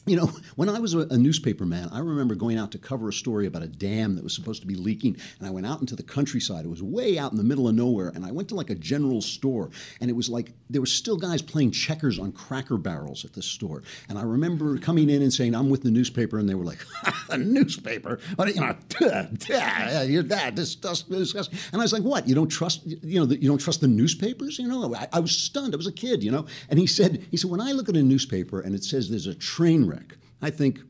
You 0.06 0.14
know, 0.14 0.30
when 0.54 0.68
I 0.68 0.78
was 0.78 0.94
a, 0.94 1.18
newspaper 1.18 1.66
man, 1.66 1.88
I 1.92 1.98
remember 1.98 2.36
going 2.36 2.58
out 2.58 2.70
to 2.72 2.78
cover 2.78 3.08
a 3.08 3.12
story 3.12 3.46
about 3.46 3.64
a 3.64 3.66
dam 3.66 4.14
that 4.14 4.22
was 4.22 4.34
supposed 4.34 4.60
to 4.60 4.66
be 4.66 4.76
leaking. 4.76 5.16
And 5.40 5.48
I 5.48 5.50
went 5.50 5.66
out 5.66 5.80
into 5.80 5.96
the 5.96 6.04
countryside. 6.04 6.64
It 6.64 6.68
was 6.68 6.80
way 6.80 7.18
out 7.18 7.32
in 7.32 7.38
the 7.38 7.42
middle 7.42 7.66
of 7.66 7.74
nowhere. 7.74 8.12
And 8.14 8.24
I 8.24 8.30
went 8.30 8.48
to 8.50 8.54
like 8.54 8.70
a 8.70 8.76
general 8.76 9.20
store. 9.20 9.68
And 10.00 10.08
it 10.08 10.12
was 10.12 10.30
like 10.30 10.52
there 10.70 10.80
were 10.80 10.86
still 10.86 11.16
guys 11.16 11.42
playing 11.42 11.72
checkers 11.72 12.20
on 12.20 12.30
cracker 12.30 12.76
barrels 12.76 13.24
at 13.24 13.32
this 13.32 13.46
store. 13.46 13.82
And 14.08 14.16
I 14.16 14.22
remember 14.22 14.78
coming 14.78 15.10
in 15.10 15.22
and 15.22 15.32
saying, 15.32 15.56
I'm 15.56 15.70
with 15.70 15.82
the 15.82 15.90
newspaper. 15.90 16.38
And 16.38 16.48
they 16.48 16.54
were 16.54 16.64
like, 16.64 16.78
a 17.30 17.36
newspaper? 17.36 18.20
What, 18.36 18.54
you 18.54 18.60
know, 18.60 18.76
you're 20.04 20.22
that 20.22 20.52
disgusting. 20.54 21.16
And 21.16 21.50
I 21.72 21.78
was 21.78 21.92
like, 21.92 22.02
what? 22.02 22.28
You 22.28 22.36
don't 22.36 22.48
trust, 22.48 22.86
you 22.86 23.18
know, 23.18 23.34
you 23.34 23.48
don't 23.48 23.58
trust 23.58 23.80
the 23.80 23.88
newspapers? 23.88 24.60
You 24.60 24.68
know, 24.68 24.94
I, 24.94 25.08
I 25.14 25.18
was 25.18 25.36
stunned. 25.36 25.74
I 25.74 25.76
was 25.76 25.88
a 25.88 25.92
kid, 25.92 26.22
you 26.22 26.30
know. 26.30 26.46
And 26.68 26.78
he 26.78 26.86
said, 26.86 27.26
he 27.32 27.36
said, 27.36 27.50
when 27.50 27.60
I 27.60 27.72
look 27.72 27.88
at 27.88 27.96
a 27.96 28.02
newspaper 28.04 28.60
and 28.60 28.72
it 28.72 28.84
says 28.84 29.10
there's 29.10 29.26
a 29.26 29.34
train 29.34 29.84
wreck, 29.84 29.95
I 30.42 30.50
think 30.50 30.80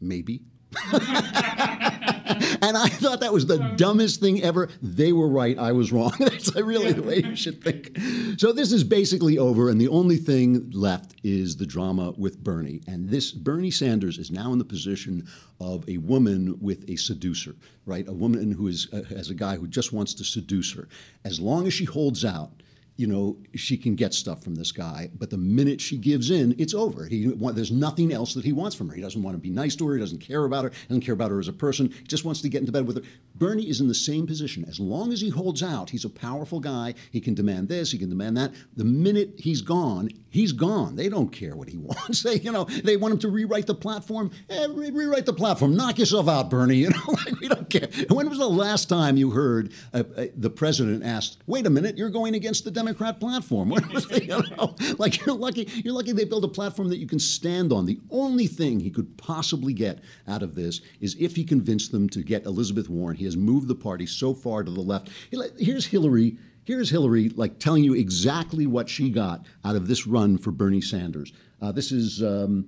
maybe. 0.00 0.42
and 0.92 2.76
I 2.76 2.88
thought 2.88 3.20
that 3.20 3.32
was 3.32 3.46
the 3.46 3.72
dumbest 3.76 4.20
thing 4.20 4.42
ever. 4.42 4.68
They 4.82 5.12
were 5.12 5.28
right. 5.28 5.58
I 5.58 5.72
was 5.72 5.92
wrong. 5.92 6.12
That's 6.18 6.54
really 6.54 6.92
the 6.92 7.02
way 7.02 7.22
you 7.22 7.36
should 7.36 7.64
think. 7.64 7.98
So 8.38 8.52
this 8.52 8.70
is 8.70 8.84
basically 8.84 9.38
over, 9.38 9.70
and 9.70 9.80
the 9.80 9.88
only 9.88 10.16
thing 10.16 10.70
left 10.72 11.14
is 11.24 11.56
the 11.56 11.64
drama 11.64 12.12
with 12.18 12.44
Bernie. 12.44 12.82
And 12.86 13.08
this 13.08 13.32
Bernie 13.32 13.70
Sanders 13.70 14.18
is 14.18 14.30
now 14.30 14.52
in 14.52 14.58
the 14.58 14.64
position 14.64 15.26
of 15.58 15.88
a 15.88 15.96
woman 15.98 16.58
with 16.60 16.88
a 16.90 16.96
seducer, 16.96 17.56
right? 17.86 18.06
A 18.06 18.12
woman 18.12 18.52
who 18.52 18.68
is 18.68 18.88
uh, 18.92 19.02
has 19.14 19.30
a 19.30 19.34
guy 19.34 19.56
who 19.56 19.66
just 19.66 19.94
wants 19.94 20.12
to 20.14 20.24
seduce 20.24 20.72
her. 20.74 20.86
As 21.24 21.40
long 21.40 21.66
as 21.66 21.72
she 21.72 21.86
holds 21.86 22.26
out 22.26 22.52
you 22.98 23.06
know, 23.06 23.36
she 23.54 23.76
can 23.76 23.94
get 23.94 24.12
stuff 24.12 24.42
from 24.42 24.56
this 24.56 24.72
guy. 24.72 25.08
But 25.16 25.30
the 25.30 25.38
minute 25.38 25.80
she 25.80 25.96
gives 25.96 26.32
in, 26.32 26.52
it's 26.58 26.74
over. 26.74 27.06
He 27.06 27.32
there's 27.52 27.70
nothing 27.70 28.12
else 28.12 28.34
that 28.34 28.44
he 28.44 28.52
wants 28.52 28.74
from 28.74 28.88
her. 28.88 28.94
He 28.96 29.00
doesn't 29.00 29.22
want 29.22 29.36
to 29.36 29.40
be 29.40 29.50
nice 29.50 29.76
to 29.76 29.86
her. 29.86 29.94
He 29.94 30.00
doesn't 30.00 30.18
care 30.18 30.44
about 30.44 30.64
her. 30.64 30.70
He 30.70 30.86
doesn't 30.88 31.02
care 31.02 31.14
about 31.14 31.30
her 31.30 31.38
as 31.38 31.46
a 31.46 31.52
person. 31.52 31.90
He 31.90 32.02
just 32.08 32.24
wants 32.24 32.42
to 32.42 32.48
get 32.48 32.58
into 32.58 32.72
bed 32.72 32.88
with 32.88 32.96
her. 32.96 33.02
Bernie 33.36 33.68
is 33.68 33.80
in 33.80 33.86
the 33.86 33.94
same 33.94 34.26
position. 34.26 34.64
As 34.68 34.80
long 34.80 35.12
as 35.12 35.20
he 35.20 35.28
holds 35.28 35.62
out, 35.62 35.90
he's 35.90 36.04
a 36.04 36.10
powerful 36.10 36.58
guy. 36.58 36.94
He 37.12 37.20
can 37.20 37.34
demand 37.34 37.68
this. 37.68 37.92
He 37.92 37.98
can 37.98 38.08
demand 38.08 38.36
that. 38.36 38.52
The 38.76 38.84
minute 38.84 39.34
he's 39.38 39.62
gone, 39.62 40.08
he's 40.28 40.50
gone. 40.50 40.96
They 40.96 41.08
don't 41.08 41.30
care 41.30 41.54
what 41.54 41.68
he 41.68 41.76
wants. 41.78 42.24
They, 42.24 42.40
you 42.40 42.50
know, 42.50 42.64
they 42.64 42.96
want 42.96 43.14
him 43.14 43.20
to 43.20 43.28
rewrite 43.28 43.68
the 43.68 43.76
platform. 43.76 44.32
Eh, 44.50 44.66
re- 44.70 44.90
rewrite 44.90 45.24
the 45.24 45.32
platform. 45.32 45.76
Knock 45.76 46.00
yourself 46.00 46.28
out, 46.28 46.50
Bernie. 46.50 46.78
You 46.78 46.90
know, 46.90 47.02
like, 47.06 47.38
we 47.38 47.46
don't 47.46 47.70
care. 47.70 47.88
When 48.08 48.28
was 48.28 48.38
the 48.38 48.48
last 48.48 48.88
time 48.88 49.16
you 49.16 49.30
heard 49.30 49.72
uh, 49.94 50.02
uh, 50.16 50.26
the 50.36 50.50
president 50.50 51.04
asked, 51.04 51.38
"Wait 51.46 51.64
a 51.64 51.70
minute, 51.70 51.96
you're 51.96 52.10
going 52.10 52.34
against 52.34 52.64
the 52.64 52.72
Democrats"? 52.72 52.87
Democrat 52.88 53.20
platform. 53.20 53.70
you 54.10 54.42
know, 54.56 54.74
like 54.96 55.24
you're 55.24 55.36
lucky, 55.36 55.68
you're 55.84 55.92
lucky 55.92 56.12
they 56.12 56.24
built 56.24 56.44
a 56.44 56.48
platform 56.48 56.88
that 56.88 56.96
you 56.96 57.06
can 57.06 57.18
stand 57.18 57.70
on. 57.70 57.84
The 57.84 58.00
only 58.10 58.46
thing 58.46 58.80
he 58.80 58.90
could 58.90 59.18
possibly 59.18 59.74
get 59.74 60.00
out 60.26 60.42
of 60.42 60.54
this 60.54 60.80
is 61.00 61.14
if 61.20 61.36
he 61.36 61.44
convinced 61.44 61.92
them 61.92 62.08
to 62.08 62.22
get 62.22 62.46
Elizabeth 62.46 62.88
Warren. 62.88 63.16
He 63.16 63.26
has 63.26 63.36
moved 63.36 63.68
the 63.68 63.74
party 63.74 64.06
so 64.06 64.32
far 64.32 64.62
to 64.62 64.70
the 64.70 64.80
left. 64.80 65.10
Here's 65.58 65.84
Hillary. 65.84 66.38
Here's 66.64 66.88
Hillary, 66.88 67.28
like 67.30 67.58
telling 67.58 67.84
you 67.84 67.94
exactly 67.94 68.66
what 68.66 68.88
she 68.88 69.10
got 69.10 69.44
out 69.64 69.76
of 69.76 69.86
this 69.86 70.06
run 70.06 70.38
for 70.38 70.50
Bernie 70.50 70.80
Sanders. 70.80 71.32
Uh, 71.60 71.72
this 71.72 71.92
is 71.92 72.22
um, 72.22 72.66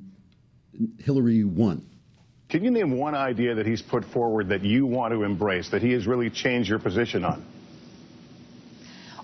Hillary 0.99 1.45
one. 1.45 1.87
Can 2.51 2.63
you 2.63 2.71
name 2.71 2.99
one 2.99 3.15
idea 3.15 3.55
that 3.55 3.67
he's 3.67 3.81
put 3.81 4.05
forward 4.05 4.49
that 4.49 4.65
you 4.65 4.85
want 4.85 5.15
to 5.15 5.23
embrace, 5.23 5.71
that 5.71 5.81
he 5.81 5.93
has 5.93 6.07
really 6.07 6.29
changed 6.29 6.69
your 6.69 6.79
position 6.79 7.25
on? 7.25 7.45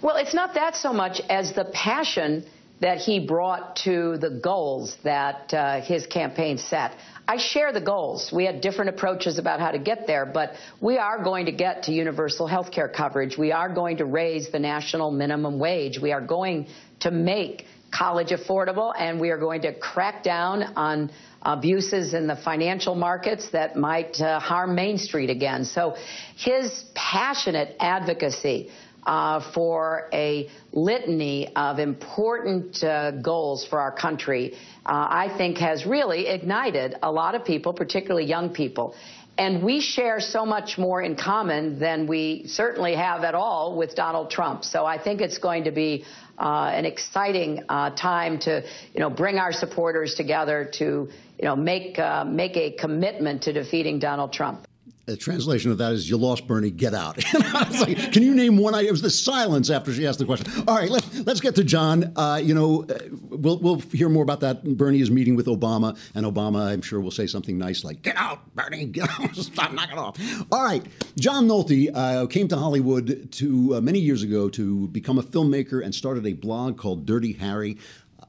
Well, 0.03 0.17
it's 0.17 0.35
not 0.35 0.55
that 0.55 0.77
so 0.77 0.93
much 0.93 1.21
as 1.29 1.55
the 1.55 1.65
passion 1.65 2.45
that 2.81 2.99
he 2.99 3.27
brought 3.27 3.77
to 3.77 4.19
the 4.19 4.29
goals 4.29 4.97
that 5.03 5.55
uh, 5.55 5.81
his 5.81 6.07
campaign 6.07 6.59
set. 6.59 6.93
I 7.27 7.39
share 7.39 7.73
the 7.73 7.81
goals. 7.81 8.31
We 8.31 8.45
had 8.45 8.61
different 8.61 8.91
approaches 8.91 9.39
about 9.39 9.61
how 9.61 9.71
to 9.71 9.79
get 9.79 10.07
there, 10.07 10.27
but 10.27 10.53
we 10.81 10.99
are 10.99 11.25
going 11.25 11.47
to 11.47 11.53
get 11.53 11.85
to 11.85 11.93
universal 11.93 12.47
health 12.47 12.71
care 12.71 12.89
coverage. 12.89 13.39
We 13.39 13.51
are 13.53 13.73
going 13.73 13.97
to 13.97 14.05
raise 14.05 14.51
the 14.51 14.59
national 14.59 15.11
minimum 15.11 15.59
wage. 15.59 15.99
We 15.99 16.13
are 16.13 16.21
going 16.21 16.67
to 17.01 17.11
make 17.11 17.65
college 17.91 18.29
affordable, 18.29 18.93
and 18.97 19.21
we 19.21 19.31
are 19.31 19.39
going 19.39 19.63
to 19.63 19.73
crack 19.73 20.23
down 20.23 20.63
on 20.77 21.11
abuses 21.43 22.13
in 22.13 22.27
the 22.27 22.37
financial 22.37 22.95
markets 22.95 23.51
that 23.51 23.77
might 23.77 24.21
uh, 24.21 24.39
harm 24.41 24.75
Main 24.75 24.99
Street 24.99 25.31
again. 25.31 25.65
So 25.65 25.97
his 26.37 26.85
passionate 26.95 27.77
advocacy 27.81 28.71
uh, 29.07 29.53
for 29.53 30.09
a 30.13 30.51
litany 30.73 31.55
of 31.55 31.79
important 31.79 32.83
uh, 32.83 33.13
goals 33.13 33.65
for 33.65 33.81
our 33.81 33.93
country, 33.93 34.55
uh, 34.85 35.07
I 35.25 35.35
think 35.39 35.59
has 35.59 35.87
really 35.87 36.27
ignited 36.27 36.97
a 37.03 37.11
lot 37.11 37.35
of 37.35 37.45
people, 37.45 37.73
particularly 37.73 38.27
young 38.27 38.51
people. 38.51 38.95
And 39.39 39.63
we 39.63 39.81
share 39.81 40.19
so 40.19 40.47
much 40.47 40.79
more 40.79 41.03
in 41.03 41.15
common 41.15 41.79
than 41.79 42.07
we 42.07 42.45
certainly 42.47 42.95
have 42.95 43.23
at 43.23 43.35
all 43.35 43.77
with 43.77 43.95
Donald 43.95 44.31
Trump. 44.31 44.65
So 44.65 44.87
I 44.87 44.99
think 45.03 45.21
it's 45.21 45.39
going 45.39 45.65
to 45.65 45.71
be 45.71 46.05
uh, 46.39 46.71
an 46.73 46.87
exciting 46.87 47.63
uh, 47.69 47.91
time 47.91 48.39
to, 48.41 48.63
you 48.95 49.01
know, 49.01 49.11
bring 49.11 49.39
our 49.39 49.53
supporters 49.53 50.15
together 50.15 50.71
to, 50.75 50.85
you 50.85 51.45
know, 51.45 51.55
make 51.55 51.99
uh, 51.99 52.25
make 52.25 52.57
a 52.57 52.71
commitment 52.73 53.43
to 53.43 53.53
defeating 53.53 53.99
Donald 53.99 54.33
Trump 54.33 54.67
the 55.07 55.17
translation 55.17 55.71
of 55.71 55.79
that 55.79 55.93
is 55.93 56.11
"You 56.11 56.17
lost, 56.17 56.47
Bernie. 56.47 56.71
Get 56.71 56.93
out." 56.93 57.23
i 57.35 57.69
was 57.69 57.81
like, 57.81 58.13
Can 58.13 58.23
you 58.23 58.35
name 58.35 58.57
one? 58.59 58.75
It 58.75 58.91
was 58.91 59.03
the 59.03 59.11
silence 59.11 59.71
after 59.71 59.93
she 59.93 60.07
asked 60.07 60.19
the 60.19 60.25
question. 60.25 60.65
All 60.67 60.75
right, 60.75 60.91
let's 60.91 61.21
let's 61.21 61.41
get 61.41 61.55
to 61.55 61.65
John. 61.65 62.13
Uh, 62.17 62.41
you 62.43 62.55
know, 62.55 62.85
uh, 62.85 62.99
we'll 63.31 63.59
we'll 63.59 63.79
hear 63.79 64.09
more 64.09 64.25
about 64.25 64.41
that. 64.41 64.65
Bernie 64.65 65.01
is 65.01 65.11
meeting 65.11 65.37
with 65.37 65.47
Obama, 65.47 65.97
and 66.15 66.27
Obama, 66.27 66.67
I'm 66.67 66.83
sure, 66.83 67.01
will 67.01 67.13
say 67.13 67.29
something 67.29 67.57
nice 67.57 67.85
like 67.85 68.03
"Get 68.03 68.17
out, 68.17 68.55
Bernie. 68.57 68.87
Get 68.87 69.09
out. 69.21 69.35
Stop. 69.37 69.73
knocking 69.73 69.99
off." 69.99 70.19
All 70.51 70.65
right, 70.65 70.85
John 71.19 71.47
Nolte 71.47 71.91
uh, 71.95 72.27
came 72.27 72.49
to 72.49 72.57
Hollywood 72.57 73.31
to 73.33 73.77
uh, 73.77 73.81
many 73.81 74.01
years 74.01 74.25
ago 74.25 74.49
to 74.51 74.89
become 74.89 75.19
a 75.19 75.23
filmmaker 75.23 75.85
and 75.85 75.95
started 75.95 76.27
a 76.27 76.33
blog 76.33 76.79
called 76.79 77.07
Dirty 77.07 77.33
Harry. 77.35 77.79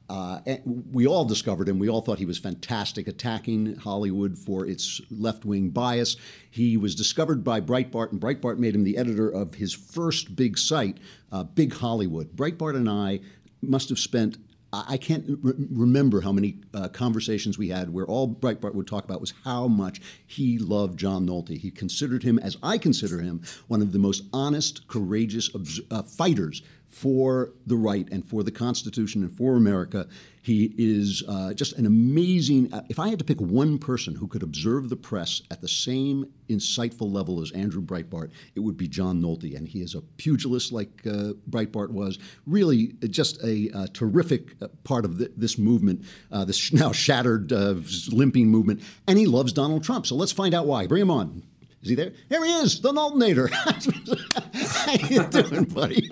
Uh, 0.10 0.40
we 0.66 1.06
all 1.06 1.26
discovered 1.26 1.68
him. 1.68 1.80
We 1.80 1.90
all 1.90 2.02
thought 2.02 2.20
he 2.20 2.26
was 2.26 2.38
fantastic, 2.38 3.08
attacking 3.08 3.76
Hollywood 3.76 4.38
for 4.38 4.66
its 4.66 5.02
left 5.12 5.44
wing 5.44 5.70
bias. 5.70 6.16
He 6.50 6.78
was 6.78 6.96
discovered 6.96 7.44
by 7.44 7.60
Breitbart, 7.60 8.12
and 8.12 8.22
Breitbart 8.22 8.58
made 8.58 8.74
him 8.74 8.84
the 8.84 8.98
editor 8.98 9.30
of 9.30 9.56
his 9.56 9.74
first 9.74 10.36
big 10.36 10.58
site, 10.58 10.98
uh, 11.32 11.44
Big 11.44 11.74
Hollywood. 11.74 12.36
Breitbart 12.36 12.76
and 12.76 12.90
I 12.90 13.20
must 13.62 13.90
have 13.90 14.00
spent 14.00 14.38
I 14.74 14.98
can't 14.98 15.26
re- 15.42 15.54
remember 15.72 16.22
how 16.22 16.34
many 16.34 16.60
uh, 16.74 16.90
conversations 16.90 17.58
we 17.58 17.70
had 17.70 17.90
where 17.90 18.06
all 18.06 18.28
Breitbart 18.28 18.76
would 18.76 18.88
talk 18.88 19.06
about 19.06 19.22
was 19.22 19.34
how 19.44 19.68
much 19.68 20.02
he 20.26 20.58
loved 20.58 21.00
John 21.00 21.26
Nolte. 21.26 21.58
He 21.58 21.72
considered 21.72 22.24
him, 22.24 22.38
as 22.40 22.58
I 22.62 22.78
consider 22.78 23.22
him, 23.22 23.42
one 23.68 23.82
of 23.82 23.94
the 23.94 24.00
most 24.00 24.24
honest, 24.34 24.88
courageous 24.88 25.50
uh, 25.90 26.04
fighters 26.04 26.62
for 26.90 27.52
the 27.66 27.76
right 27.76 28.08
and 28.12 28.26
for 28.26 28.44
the 28.44 28.52
Constitution 28.52 29.24
and 29.24 29.32
for 29.32 29.56
America. 29.56 30.08
He 30.42 30.74
is 30.78 31.24
uh, 31.28 31.54
just 31.54 31.74
an 31.74 31.86
amazing. 31.86 32.74
Uh, 32.74 32.82
if 32.88 33.00
I 33.00 33.10
had 33.10 33.20
to 33.20 33.26
pick 33.26 33.42
one 33.42 33.78
person 33.78 34.16
who 34.16 34.28
could 34.28 34.44
observe 34.44 34.88
the 34.88 34.96
press 34.96 35.42
at 35.52 35.60
the 35.60 35.68
same 35.68 36.32
insightful 36.50 37.12
level 37.12 37.42
as 37.42 37.52
Andrew 37.52 37.82
Breitbart, 37.82 38.32
it 38.56 38.62
would 38.62 38.78
be 38.78 38.88
John 38.88 39.22
Nolte. 39.22 39.58
And 39.58 39.68
he 39.68 39.82
is 39.82 39.94
a 39.94 40.02
pugilist 40.02 40.72
like 40.72 41.02
uh, 41.06 41.34
Breitbart 41.50 41.90
was. 41.90 42.18
Really, 42.46 42.94
just 43.10 43.44
a, 43.44 43.70
a 43.76 43.90
terrific 43.90 44.56
uh, 44.62 44.70
part 44.86 45.04
of 45.04 45.18
the, 45.18 45.30
this 45.36 45.58
movement, 45.58 46.06
uh, 46.32 46.46
this 46.46 46.72
now 46.74 46.94
shattered, 46.94 47.52
uh, 47.52 47.76
limping 48.10 48.48
movement. 48.48 48.82
And 49.06 49.20
he 49.20 49.26
loves 49.26 49.52
Donald 49.52 49.84
Trump. 49.84 50.08
So 50.08 50.16
let's 50.16 50.32
find 50.32 50.54
out 50.54 50.66
why. 50.66 50.88
Bring 50.88 51.02
him 51.02 51.12
on. 51.12 51.44
Is 51.84 51.90
he 51.90 51.96
there? 51.96 52.12
Here 52.28 52.44
he 52.44 52.52
is, 52.54 52.82
the 52.82 52.92
Noltenator. 52.92 53.50
How 54.88 54.94
you 55.08 55.24
doing, 55.28 55.66
buddy? 55.66 56.10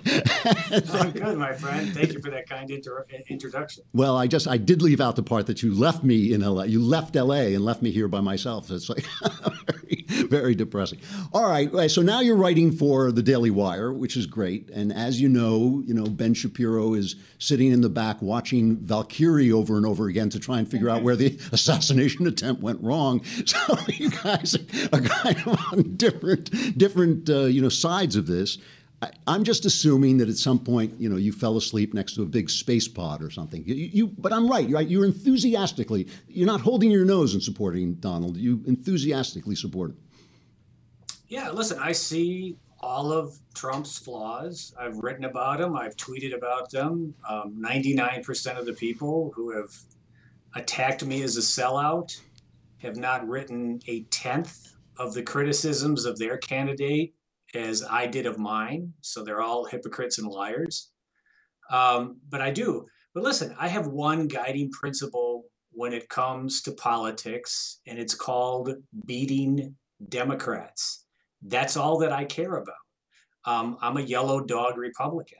I'm 0.92 1.10
good, 1.10 1.36
my 1.36 1.52
friend. 1.54 1.92
Thank 1.92 2.12
you 2.12 2.20
for 2.20 2.30
that 2.30 2.48
kind 2.48 2.70
inter- 2.70 3.04
introduction. 3.28 3.82
Well, 3.92 4.16
I 4.16 4.28
just 4.28 4.46
I 4.46 4.58
did 4.58 4.80
leave 4.80 5.00
out 5.00 5.16
the 5.16 5.24
part 5.24 5.46
that 5.46 5.62
you 5.62 5.74
left 5.74 6.04
me 6.04 6.32
in 6.32 6.42
LA. 6.42 6.64
You 6.64 6.80
left 6.80 7.16
LA 7.16 7.46
and 7.54 7.64
left 7.64 7.82
me 7.82 7.90
here 7.90 8.06
by 8.06 8.20
myself. 8.20 8.70
It's 8.70 8.88
like 8.88 9.04
very, 9.66 10.04
very 10.28 10.54
depressing. 10.54 11.00
All 11.32 11.48
right, 11.48 11.90
so 11.90 12.00
now 12.00 12.20
you're 12.20 12.36
writing 12.36 12.70
for 12.70 13.10
the 13.10 13.22
Daily 13.22 13.50
Wire, 13.50 13.92
which 13.92 14.16
is 14.16 14.26
great. 14.26 14.70
And 14.70 14.92
as 14.92 15.20
you 15.20 15.28
know, 15.28 15.82
you 15.84 15.94
know 15.94 16.04
Ben 16.04 16.32
Shapiro 16.34 16.94
is 16.94 17.16
sitting 17.38 17.72
in 17.72 17.80
the 17.80 17.88
back 17.88 18.22
watching 18.22 18.76
Valkyrie 18.76 19.50
over 19.50 19.76
and 19.76 19.84
over 19.84 20.06
again 20.06 20.30
to 20.30 20.38
try 20.38 20.58
and 20.58 20.70
figure 20.70 20.88
out 20.88 20.98
mm-hmm. 20.98 21.06
where 21.06 21.16
the 21.16 21.38
assassination 21.52 22.26
attempt 22.26 22.62
went 22.62 22.80
wrong. 22.82 23.22
So 23.46 23.76
you 23.88 24.10
guys 24.10 24.54
are 24.92 25.00
kind 25.00 25.36
of 25.46 25.65
on 25.72 25.82
different 25.96 26.78
different 26.78 27.28
uh, 27.28 27.44
you 27.44 27.62
know 27.62 27.68
sides 27.68 28.16
of 28.16 28.26
this. 28.26 28.58
I, 29.02 29.10
am 29.26 29.44
just 29.44 29.66
assuming 29.66 30.16
that 30.18 30.28
at 30.30 30.36
some 30.36 30.58
point, 30.58 30.98
you 30.98 31.10
know, 31.10 31.16
you 31.16 31.30
fell 31.30 31.58
asleep 31.58 31.92
next 31.92 32.14
to 32.14 32.22
a 32.22 32.26
big 32.26 32.48
space 32.48 32.88
pod 32.88 33.22
or 33.22 33.30
something. 33.30 33.62
You, 33.66 33.74
you 33.74 34.06
but 34.06 34.32
I'm 34.32 34.48
right. 34.48 34.66
You're, 34.66 34.80
you're 34.80 35.04
enthusiastically. 35.04 36.08
You're 36.28 36.46
not 36.46 36.62
holding 36.62 36.90
your 36.90 37.04
nose 37.04 37.34
and 37.34 37.42
supporting 37.42 37.94
Donald. 37.94 38.36
You 38.36 38.62
enthusiastically 38.66 39.54
support 39.54 39.90
him. 39.90 39.98
Yeah, 41.28 41.50
listen. 41.50 41.78
I 41.78 41.92
see 41.92 42.56
all 42.80 43.12
of 43.12 43.36
Trump's 43.54 43.98
flaws. 43.98 44.74
I've 44.78 44.98
written 44.98 45.24
about 45.24 45.58
them. 45.58 45.76
I've 45.76 45.96
tweeted 45.96 46.34
about 46.34 46.70
them. 46.70 47.14
Um, 47.28 47.56
99% 47.60 48.58
of 48.58 48.64
the 48.64 48.72
people 48.72 49.32
who 49.34 49.50
have 49.50 49.74
attacked 50.54 51.04
me 51.04 51.22
as 51.22 51.36
a 51.36 51.40
sellout 51.40 52.18
have 52.78 52.96
not 52.96 53.26
written 53.28 53.80
a 53.88 54.02
tenth 54.04 54.75
of 54.98 55.14
the 55.14 55.22
criticisms 55.22 56.04
of 56.04 56.18
their 56.18 56.38
candidate 56.38 57.14
as 57.54 57.84
I 57.84 58.06
did 58.06 58.26
of 58.26 58.38
mine. 58.38 58.92
So 59.00 59.22
they're 59.22 59.42
all 59.42 59.64
hypocrites 59.64 60.18
and 60.18 60.28
liars. 60.28 60.90
Um, 61.70 62.20
but 62.28 62.40
I 62.40 62.50
do. 62.50 62.86
But 63.14 63.24
listen, 63.24 63.54
I 63.58 63.68
have 63.68 63.86
one 63.86 64.28
guiding 64.28 64.70
principle 64.70 65.44
when 65.72 65.92
it 65.92 66.08
comes 66.08 66.62
to 66.62 66.72
politics, 66.72 67.80
and 67.86 67.98
it's 67.98 68.14
called 68.14 68.70
beating 69.06 69.74
Democrats. 70.08 71.04
That's 71.42 71.76
all 71.76 71.98
that 71.98 72.12
I 72.12 72.24
care 72.24 72.56
about. 72.56 72.74
Um, 73.44 73.76
I'm 73.80 73.96
a 73.96 74.02
yellow 74.02 74.40
dog 74.40 74.76
Republican. 74.76 75.38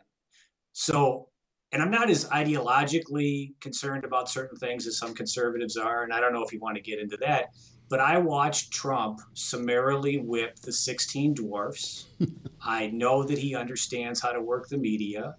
So, 0.72 1.28
and 1.72 1.82
I'm 1.82 1.90
not 1.90 2.10
as 2.10 2.26
ideologically 2.26 3.54
concerned 3.60 4.04
about 4.04 4.28
certain 4.28 4.56
things 4.58 4.86
as 4.86 4.98
some 4.98 5.14
conservatives 5.14 5.76
are. 5.76 6.04
And 6.04 6.12
I 6.12 6.20
don't 6.20 6.32
know 6.32 6.44
if 6.44 6.52
you 6.52 6.60
want 6.60 6.76
to 6.76 6.82
get 6.82 7.00
into 7.00 7.16
that. 7.18 7.46
But 7.88 8.00
I 8.00 8.18
watched 8.18 8.72
Trump 8.72 9.20
summarily 9.34 10.18
whip 10.18 10.58
the 10.60 10.72
16 10.72 11.34
dwarfs. 11.34 12.06
I 12.60 12.88
know 12.88 13.22
that 13.22 13.38
he 13.38 13.54
understands 13.54 14.20
how 14.20 14.32
to 14.32 14.40
work 14.40 14.68
the 14.68 14.78
media. 14.78 15.36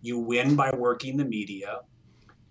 You 0.00 0.18
win 0.18 0.56
by 0.56 0.70
working 0.74 1.16
the 1.16 1.24
media. 1.24 1.80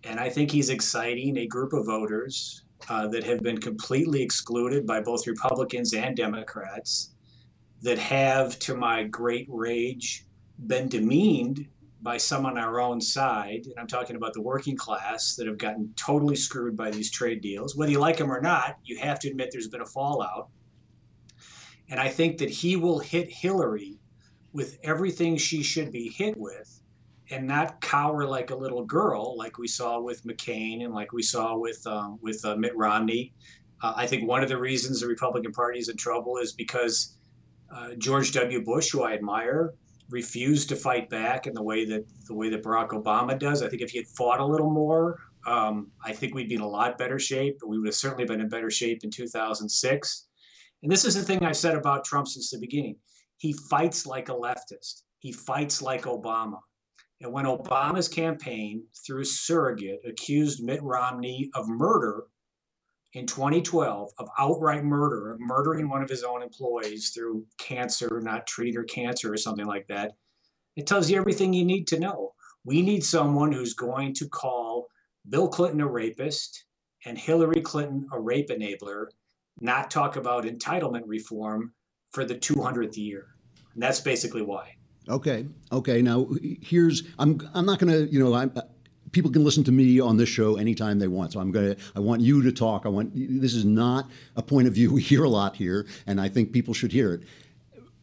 And 0.04 0.20
I 0.20 0.30
think 0.30 0.52
he's 0.52 0.70
exciting 0.70 1.38
a 1.38 1.48
group 1.48 1.74
of 1.74 1.88
voters 1.88 2.64
uh, 2.90 3.08
that 3.08 3.24
have 3.24 3.42
been 3.42 3.58
completely 3.58 4.22
excluded 4.22 4.86
by 4.86 5.02
both 5.02 5.28
Republicans 5.28 5.94
and 5.94 6.16
Democrats, 6.16 7.12
that 7.82 7.98
have, 7.98 8.60
to 8.60 8.76
my 8.76 9.04
great 9.04 9.48
rage, 9.50 10.26
been 10.68 10.88
demeaned 10.88 11.68
by 12.02 12.18
some 12.18 12.46
on 12.46 12.58
our 12.58 12.80
own 12.80 13.02
side, 13.02 13.66
and 13.66 13.74
I'm 13.78 13.88
talking 13.88 14.16
about 14.16 14.34
the 14.34 14.42
working 14.42 14.78
class 14.78 15.36
that 15.36 15.48
have 15.48 15.58
gotten 15.58 15.94
totally 15.96 16.36
screwed 16.36 16.78
by 16.78 16.92
these 16.92 17.12
trade 17.12 17.42
deals. 17.42 17.76
Whether 17.76 17.92
you 17.92 18.00
like 18.00 18.18
them 18.18 18.32
or 18.32 18.42
not, 18.42 18.78
you 18.86 18.98
have 19.00 19.20
to 19.20 19.30
admit 19.30 19.50
there's 19.52 19.68
been 19.68 19.82
a 19.82 19.86
fallout. 19.86 20.50
And 21.90 22.00
I 22.00 22.08
think 22.08 22.38
that 22.38 22.50
he 22.50 22.76
will 22.76 23.00
hit 23.00 23.30
Hillary 23.30 24.00
with 24.54 24.78
everything 24.84 25.38
she 25.38 25.62
should 25.62 25.92
be 25.92 26.10
hit 26.10 26.38
with 26.38 26.82
and 27.32 27.46
not 27.48 27.82
cower 27.82 28.26
like 28.26 28.50
a 28.50 28.56
little 28.56 28.86
girl, 28.86 29.38
like 29.38 29.58
we 29.58 29.68
saw 29.68 30.00
with 30.00 30.24
McCain 30.24 30.84
and 30.84 30.94
like 30.94 31.12
we 31.12 31.22
saw 31.22 31.58
with, 31.58 31.86
um, 31.86 32.18
with 32.22 32.44
uh, 32.46 32.56
Mitt 32.56 32.76
Romney. 32.76 33.34
Uh, 33.82 33.94
I 33.96 34.08
think 34.08 34.28
one 34.28 34.42
of 34.42 34.50
the 34.50 34.58
reasons 34.58 35.02
the 35.02 35.08
Republican 35.08 35.52
Party 35.52 35.80
is 35.80 35.90
in 35.90 35.98
trouble 35.98 36.38
is 36.38 36.54
because 36.54 37.18
uh, 37.74 37.90
George 37.98 38.32
W. 38.32 38.64
Bush, 38.64 38.90
who 38.92 39.04
I 39.04 39.14
admire, 39.14 39.74
refused 40.10 40.70
to 40.70 40.76
fight 40.76 41.10
back 41.10 41.48
in 41.48 41.54
the 41.54 41.64
way 41.64 41.86
that 41.86 42.04
the 42.28 42.34
way 42.34 42.50
that 42.50 42.64
Barack 42.64 42.90
Obama 42.90 43.38
does. 43.38 43.62
I 43.62 43.70
think 43.70 43.82
if 43.82 43.92
he 43.92 44.00
had 44.00 44.08
fought 44.08 44.40
a 44.40 44.46
little 44.46 44.70
more, 44.70 45.20
um, 45.46 45.92
I 46.04 46.14
think 46.14 46.34
we'd 46.34 46.50
be 46.50 46.56
in 46.56 46.62
a 46.62 46.68
lot 46.68 46.98
better 46.98 47.20
shape. 47.20 47.58
But 47.60 47.70
we 47.70 47.78
would 47.78 47.88
have 47.88 47.96
certainly 47.96 48.26
been 48.26 48.42
in 48.42 48.50
better 48.50 48.72
shape 48.72 49.04
in 49.04 49.12
2006. 49.12 50.28
And 50.82 50.92
this 50.92 51.06
is 51.06 51.16
the 51.16 51.24
thing 51.24 51.44
I've 51.44 51.58
said 51.58 51.76
about 51.76 52.06
Trump 52.06 52.28
since 52.28 52.50
the 52.50 52.60
beginning. 52.60 52.96
He 53.38 53.54
fights 53.70 54.06
like 54.06 54.30
a 54.30 54.34
leftist. 54.34 55.04
He 55.20 55.32
fights 55.32 55.82
like 55.82 56.04
Obama. 56.04 56.60
And 57.22 57.34
when 57.34 57.46
Obama's 57.46 58.08
campaign, 58.08 58.84
through 59.06 59.22
a 59.22 59.26
surrogate, 59.26 60.00
accused 60.08 60.64
Mitt 60.64 60.82
Romney 60.82 61.50
of 61.54 61.68
murder 61.68 62.24
in 63.14 63.26
2012, 63.26 64.12
of 64.20 64.30
outright 64.38 64.84
murder, 64.84 65.36
murdering 65.40 65.90
one 65.90 66.04
of 66.04 66.10
his 66.10 66.24
own 66.24 66.44
employees 66.44 67.10
through 67.10 67.46
cancer, 67.58 68.22
not 68.22 68.46
treat 68.46 68.76
or 68.76 68.84
cancer 68.84 69.34
or 69.34 69.38
something 69.38 69.66
like 69.66 69.88
that, 69.88 70.14
it 70.76 70.86
tells 70.86 71.10
you 71.10 71.18
everything 71.18 71.54
you 71.54 71.66
need 71.66 71.88
to 71.88 72.00
know. 72.00 72.34
We 72.64 72.82
need 72.82 73.04
someone 73.04 73.52
who's 73.52 73.74
going 73.74 74.14
to 74.16 74.28
call 74.30 74.88
Bill 75.28 75.48
Clinton 75.48 75.82
a 75.82 75.88
rapist 75.88 76.66
and 77.06 77.18
Hillary 77.18 77.62
Clinton 77.62 78.08
a 78.14 78.20
rape 78.20 78.50
enabler, 78.50 79.08
not 79.60 79.90
talk 79.90 80.16
about 80.16 80.44
entitlement 80.44 81.04
reform 81.06 81.74
for 82.12 82.26
the 82.26 82.36
200th 82.36 82.98
year. 82.98 83.28
And 83.74 83.82
that's 83.82 84.02
basically 84.02 84.42
why. 84.42 84.76
Okay. 85.08 85.48
Okay. 85.72 86.02
Now 86.02 86.28
here's 86.62 87.04
I'm 87.18 87.40
I'm 87.54 87.66
not 87.66 87.80
going 87.80 87.92
to 87.92 88.12
you 88.14 88.20
know 88.20 88.34
I'm. 88.36 88.54
People 89.12 89.32
can 89.32 89.44
listen 89.44 89.64
to 89.66 89.72
me 89.72 90.00
on 90.00 90.18
this 90.18 90.30
show 90.30 90.58
anytime 90.58 91.00
they 91.00 91.08
want. 91.08 91.34
So 91.34 91.40
I'm 91.40 91.52
gonna. 91.52 91.76
I 91.96 92.00
want 92.00 92.22
you 92.22 92.42
to 92.44 92.52
talk. 92.52 92.86
I 92.86 92.90
want. 92.90 93.12
This 93.14 93.54
is 93.54 93.66
not 93.66 94.10
a 94.36 94.42
point 94.42 94.68
of 94.68 94.74
view 94.74 94.94
we 94.94 95.02
hear 95.02 95.24
a 95.24 95.30
lot 95.30 95.56
here, 95.56 95.86
and 96.08 96.20
I 96.20 96.30
think 96.30 96.52
people 96.52 96.74
should 96.74 96.92
hear 96.92 97.14
it. 97.14 97.24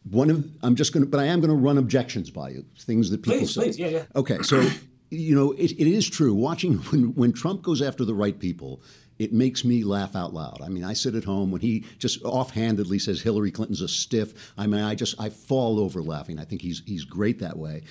One 0.09 0.29
of. 0.29 0.49
I'm 0.61 0.75
just 0.75 0.93
gonna. 0.93 1.05
But 1.05 1.19
I 1.19 1.25
am 1.25 1.41
gonna 1.41 1.55
run 1.55 1.77
objections 1.77 2.29
by 2.29 2.49
you. 2.49 2.65
Things 2.79 3.09
that 3.09 3.21
people 3.21 3.39
please, 3.39 3.53
say. 3.53 3.61
Please, 3.63 3.79
yeah, 3.79 3.87
yeah. 3.87 4.03
Okay. 4.15 4.39
So, 4.41 4.67
you 5.09 5.35
know, 5.35 5.51
it, 5.53 5.71
it 5.71 5.87
is 5.87 6.09
true. 6.09 6.33
Watching 6.33 6.73
when 6.91 7.13
when 7.15 7.33
Trump 7.33 7.61
goes 7.61 7.81
after 7.81 8.05
the 8.05 8.13
right 8.13 8.37
people, 8.37 8.81
it 9.19 9.33
makes 9.33 9.63
me 9.63 9.83
laugh 9.83 10.15
out 10.15 10.33
loud. 10.33 10.61
I 10.63 10.69
mean, 10.69 10.83
I 10.83 10.93
sit 10.93 11.15
at 11.15 11.23
home 11.23 11.51
when 11.51 11.61
he 11.61 11.85
just 11.97 12.21
offhandedly 12.23 12.99
says 12.99 13.21
Hillary 13.21 13.51
Clinton's 13.51 13.81
a 13.81 13.87
stiff. 13.87 14.53
I 14.57 14.67
mean, 14.67 14.81
I 14.81 14.95
just 14.95 15.19
I 15.19 15.29
fall 15.29 15.79
over 15.79 16.01
laughing. 16.01 16.39
I 16.39 16.45
think 16.45 16.61
he's 16.61 16.83
he's 16.85 17.03
great 17.03 17.39
that 17.39 17.57
way. 17.57 17.83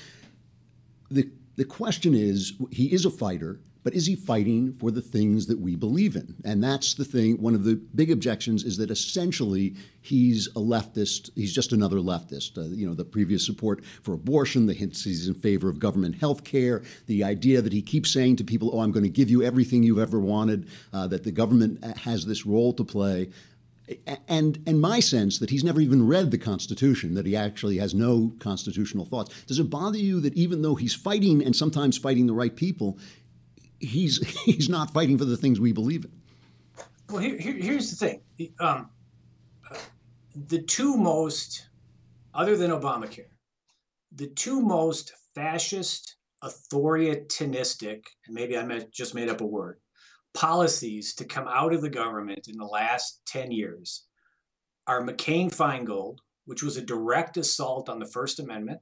The 1.11 1.29
the 1.57 1.65
question 1.65 2.15
is, 2.15 2.53
he 2.71 2.93
is 2.93 3.05
a 3.05 3.11
fighter, 3.11 3.61
but 3.83 3.95
is 3.95 4.07
he 4.07 4.17
fighting 4.17 4.73
for 4.73 4.91
the 4.91 5.01
things 5.01 5.47
that 5.47 5.61
we 5.61 5.77
believe 5.77 6.17
in? 6.17 6.35
And 6.45 6.63
that's 6.63 6.95
the 6.95 7.05
thing. 7.05 7.41
One 7.41 7.55
of 7.55 7.63
the 7.63 7.77
big 7.95 8.11
objections 8.11 8.65
is 8.65 8.77
that 8.79 8.91
essentially 8.91 9.77
he's 10.01 10.49
a 10.49 10.61
leftist. 10.61 11.31
He's 11.37 11.55
just 11.55 11.73
another 11.73 11.99
leftist. 11.99 12.59
Uh, 12.59 12.75
you 12.75 12.85
know, 12.85 12.95
the 12.95 13.05
previous 13.05 13.47
support 13.47 13.85
for 14.03 14.13
abortion, 14.13 14.67
the 14.67 14.75
hints 14.75 15.05
he's 15.05 15.29
in 15.29 15.35
favor 15.35 15.69
of 15.69 15.79
government 15.79 16.17
health 16.17 16.43
care, 16.43 16.83
the 17.07 17.23
idea 17.23 17.63
that 17.63 17.73
he 17.73 17.81
keeps 17.81 18.11
saying 18.11 18.35
to 18.37 18.45
people, 18.45 18.71
oh, 18.75 18.81
I'm 18.81 18.91
going 18.91 19.05
to 19.05 19.09
give 19.09 19.31
you 19.31 19.45
everything 19.45 19.85
you've 19.85 20.01
ever 20.01 20.19
wanted, 20.19 20.69
uh, 20.93 21.07
that 21.07 21.23
the 21.23 21.31
government 21.31 21.85
has 21.99 22.27
this 22.27 22.45
role 22.45 22.73
to 22.73 22.83
play 22.83 23.31
and 24.29 24.63
and 24.67 24.81
my 24.81 25.01
sense 25.01 25.39
that 25.39 25.51
he's 25.51 25.65
never 25.65 25.81
even 25.81 26.07
read 26.07 26.31
the 26.31 26.39
Constitution, 26.39 27.15
that 27.15 27.27
he 27.27 27.37
actually 27.37 27.79
has 27.79 27.95
no 27.95 28.33
constitutional 28.39 29.05
thoughts. 29.05 29.35
Does 29.47 29.59
it 29.59 29.71
bother 29.71 29.99
you 29.99 30.21
that 30.21 30.35
even 30.35 30.63
though 30.63 30.75
he's 30.75 30.95
fighting 30.95 31.45
and 31.45 31.55
sometimes 31.55 31.97
fighting 31.97 32.27
the 32.27 32.35
right 32.35 32.55
people, 32.55 32.99
he's 33.79 34.19
he's 34.45 34.69
not 34.69 34.93
fighting 34.93 35.19
for 35.19 35.25
the 35.25 35.37
things 35.37 35.61
we 35.61 35.73
believe 35.73 36.05
in? 36.05 36.13
Well, 37.09 37.23
here, 37.23 37.39
here, 37.39 37.55
here's 37.55 37.91
the 37.91 37.97
thing: 37.97 38.53
um, 38.59 38.91
the 40.49 40.63
two 40.63 40.97
most, 40.97 41.69
other 42.35 42.57
than 42.57 42.73
Obamacare, 42.73 43.31
the 44.13 44.29
two 44.29 44.61
most 44.61 45.13
fascist, 45.35 46.17
authoritarianistic, 46.43 48.03
and 48.27 48.35
maybe 48.35 48.59
I 48.59 48.81
just 48.91 49.15
made 49.15 49.29
up 49.29 49.41
a 49.41 49.47
word, 49.47 49.79
policies 50.37 51.15
to 51.15 51.25
come 51.25 51.49
out 51.49 51.73
of 51.73 51.81
the 51.81 51.91
government 51.91 52.47
in 52.47 52.57
the 52.57 52.65
last 52.65 53.23
10 53.27 53.51
years 53.51 54.05
are 54.87 55.03
McCain 55.03 55.51
Feingold, 55.51 56.19
which 56.45 56.63
was 56.63 56.77
a 56.77 56.83
direct 56.83 57.37
assault 57.39 57.89
on 57.89 57.99
the 57.99 58.07
First 58.07 58.39
Amendment, 58.39 58.81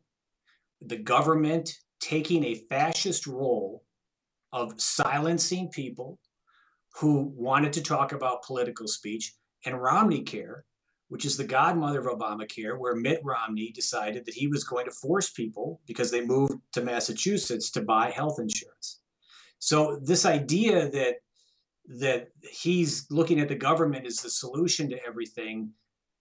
the 0.82 0.99
government 0.99 1.72
taking 2.00 2.44
a 2.44 2.62
fascist 2.68 3.26
role 3.26 3.85
of 4.52 4.79
silencing 4.81 5.68
people 5.70 6.18
who 6.96 7.33
wanted 7.37 7.72
to 7.72 7.83
talk 7.83 8.12
about 8.12 8.42
political 8.42 8.87
speech, 8.87 9.35
and 9.64 9.81
Romney 9.81 10.22
Care, 10.22 10.64
which 11.09 11.24
is 11.24 11.37
the 11.37 11.44
godmother 11.44 12.00
of 12.00 12.18
Obamacare, 12.18 12.79
where 12.79 12.94
Mitt 12.94 13.20
Romney 13.24 13.72
decided 13.72 14.24
that 14.26 14.35
he 14.35 14.46
was 14.46 14.64
going 14.64 14.85
to 14.85 14.92
force 14.92 15.31
people, 15.31 15.81
because 15.87 16.11
they 16.11 16.24
moved 16.24 16.55
to 16.72 16.83
Massachusetts, 16.83 17.70
to 17.70 17.83
buy 17.83 18.11
health 18.11 18.38
insurance. 18.38 19.00
So, 19.59 19.98
this 20.02 20.26
idea 20.26 20.90
that 20.90 21.16
that 21.87 22.29
he's 22.42 23.07
looking 23.11 23.40
at 23.40 23.49
the 23.49 23.55
government 23.55 24.07
as 24.07 24.16
the 24.16 24.31
solution 24.31 24.88
to 24.90 25.07
everything. 25.07 25.70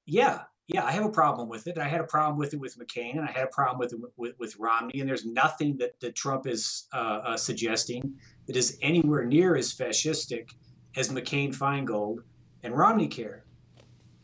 Yeah, 0.05 0.41
yeah, 0.67 0.85
I 0.85 0.91
have 0.91 1.05
a 1.05 1.09
problem 1.09 1.49
with 1.49 1.67
it. 1.67 1.77
I 1.77 1.87
had 1.87 1.99
a 1.99 2.05
problem 2.05 2.37
with 2.37 2.53
it 2.53 2.59
with 2.59 2.77
McCain, 2.77 3.17
and 3.17 3.27
I 3.27 3.31
had 3.31 3.43
a 3.43 3.47
problem 3.47 3.79
with 3.79 3.93
it 3.93 3.99
with, 4.15 4.33
with 4.39 4.55
Romney. 4.57 4.99
And 4.99 5.09
there's 5.09 5.25
nothing 5.25 5.77
that, 5.77 5.99
that 5.99 6.15
Trump 6.15 6.47
is 6.47 6.87
uh, 6.93 7.21
uh, 7.25 7.37
suggesting 7.37 8.15
that 8.47 8.55
is 8.55 8.77
anywhere 8.81 9.25
near 9.25 9.55
as 9.55 9.73
fascistic 9.73 10.51
as 10.95 11.09
McCain 11.09 11.55
Feingold 11.55 12.19
and 12.63 12.75
Romney 12.77 13.07
care. 13.07 13.43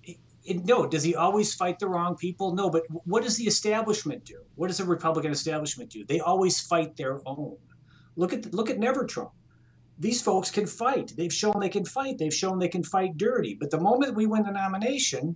It, 0.03 0.17
it, 0.45 0.65
no, 0.65 0.87
does 0.87 1.03
he 1.03 1.13
always 1.13 1.53
fight 1.53 1.77
the 1.77 1.89
wrong 1.89 2.15
people? 2.15 2.53
No, 2.53 2.69
but 2.69 2.83
what 3.05 3.23
does 3.23 3.35
the 3.35 3.45
establishment 3.45 4.23
do? 4.23 4.41
What 4.55 4.67
does 4.67 4.77
the 4.77 4.85
Republican 4.85 5.31
establishment 5.31 5.89
do? 5.89 6.05
They 6.05 6.21
always 6.21 6.61
fight 6.61 6.95
their 6.95 7.21
own. 7.25 7.57
Look 8.15 8.33
at 8.33 8.53
look 8.53 8.69
at 8.69 8.79
Never 8.79 9.05
Trump 9.05 9.31
these 9.99 10.21
folks 10.21 10.49
can 10.49 10.65
fight. 10.65 11.13
They've 11.17 11.33
shown 11.33 11.59
they 11.59 11.69
can 11.69 11.85
fight. 11.85 12.17
They've 12.17 12.33
shown 12.33 12.57
they 12.57 12.69
can 12.69 12.83
fight 12.83 13.17
dirty. 13.17 13.55
But 13.59 13.69
the 13.69 13.79
moment 13.79 14.15
we 14.15 14.25
win 14.25 14.43
the 14.43 14.51
nomination, 14.51 15.35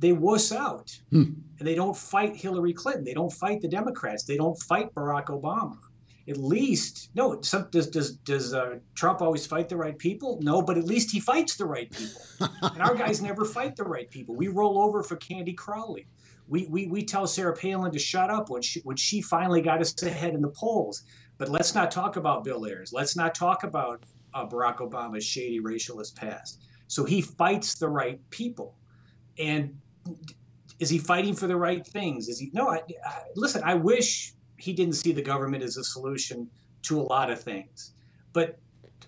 they 0.00 0.12
wuss 0.12 0.52
out. 0.52 0.98
Hmm. 1.10 1.34
And 1.58 1.68
they 1.68 1.76
don't 1.76 1.96
fight 1.96 2.34
Hillary 2.34 2.72
Clinton. 2.72 3.04
They 3.04 3.14
don't 3.14 3.32
fight 3.32 3.60
the 3.60 3.68
Democrats. 3.68 4.24
They 4.24 4.36
don't 4.36 4.60
fight 4.62 4.92
Barack 4.94 5.26
Obama. 5.26 5.78
At 6.26 6.38
least, 6.38 7.10
no, 7.14 7.40
some, 7.42 7.68
does, 7.70 7.88
does, 7.88 8.16
does 8.16 8.54
uh, 8.54 8.78
Trump 8.94 9.20
always 9.20 9.46
fight 9.46 9.68
the 9.68 9.76
right 9.76 9.96
people? 9.96 10.38
No, 10.42 10.62
but 10.62 10.78
at 10.78 10.84
least 10.84 11.10
he 11.10 11.20
fights 11.20 11.56
the 11.56 11.66
right 11.66 11.90
people. 11.90 12.20
and 12.62 12.82
our 12.82 12.94
guys 12.94 13.20
never 13.20 13.44
fight 13.44 13.76
the 13.76 13.84
right 13.84 14.10
people. 14.10 14.34
We 14.34 14.48
roll 14.48 14.82
over 14.82 15.02
for 15.02 15.16
Candy 15.16 15.52
Crowley. 15.52 16.06
We, 16.48 16.66
we, 16.66 16.86
we 16.86 17.04
tell 17.04 17.26
Sarah 17.26 17.54
Palin 17.54 17.92
to 17.92 17.98
shut 17.98 18.30
up 18.30 18.48
when 18.50 18.62
she, 18.62 18.80
when 18.80 18.96
she 18.96 19.20
finally 19.20 19.60
got 19.60 19.80
us 19.80 20.02
ahead 20.02 20.34
in 20.34 20.40
the 20.40 20.48
polls. 20.48 21.04
But 21.38 21.48
let's 21.48 21.74
not 21.74 21.90
talk 21.90 22.16
about 22.16 22.44
Bill 22.44 22.64
Ayers. 22.66 22.92
Let's 22.92 23.16
not 23.16 23.34
talk 23.34 23.64
about 23.64 24.04
uh, 24.34 24.46
Barack 24.46 24.78
Obama's 24.78 25.24
shady 25.24 25.60
racialist 25.60 26.14
past. 26.14 26.62
So 26.86 27.04
he 27.04 27.22
fights 27.22 27.74
the 27.74 27.88
right 27.88 28.20
people. 28.30 28.76
And 29.38 29.76
is 30.78 30.90
he 30.90 30.98
fighting 30.98 31.34
for 31.34 31.46
the 31.46 31.56
right 31.56 31.86
things? 31.86 32.28
Is 32.28 32.38
he? 32.38 32.50
No, 32.52 32.68
I, 32.68 32.82
I, 33.06 33.22
listen, 33.36 33.62
I 33.64 33.74
wish 33.74 34.34
he 34.58 34.72
didn't 34.72 34.94
see 34.94 35.12
the 35.12 35.22
government 35.22 35.62
as 35.62 35.76
a 35.76 35.84
solution 35.84 36.48
to 36.82 37.00
a 37.00 37.02
lot 37.02 37.30
of 37.30 37.40
things. 37.40 37.92
But 38.32 38.58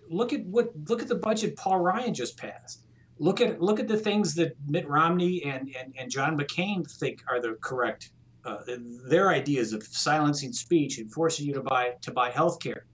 look 0.08 0.32
at 0.32 0.44
what 0.46 0.70
look 0.88 1.02
at 1.02 1.08
the 1.08 1.16
budget 1.16 1.56
Paul 1.56 1.80
Ryan 1.80 2.14
just 2.14 2.36
passed. 2.36 2.82
Look 3.18 3.40
at 3.40 3.60
look 3.60 3.80
at 3.80 3.88
the 3.88 3.96
things 3.96 4.34
that 4.36 4.56
Mitt 4.66 4.88
Romney 4.88 5.42
and, 5.44 5.74
and, 5.78 5.94
and 5.98 6.10
John 6.10 6.38
McCain 6.38 6.88
think 6.90 7.22
are 7.28 7.40
the 7.40 7.56
correct 7.60 8.10
uh, 8.46 8.58
their 9.08 9.30
ideas 9.30 9.72
of 9.72 9.82
silencing 9.82 10.52
speech 10.52 10.98
and 10.98 11.12
forcing 11.12 11.46
you 11.46 11.54
to 11.54 11.62
buy 11.62 11.92
to 12.02 12.12
buy 12.12 12.30
health 12.30 12.60
care. 12.60 12.86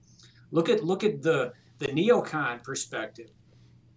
Look 0.51 0.67
at 0.67 0.83
look 0.83 1.03
at 1.03 1.21
the 1.21 1.53
the 1.79 1.87
neocon 1.87 2.63
perspective. 2.63 3.29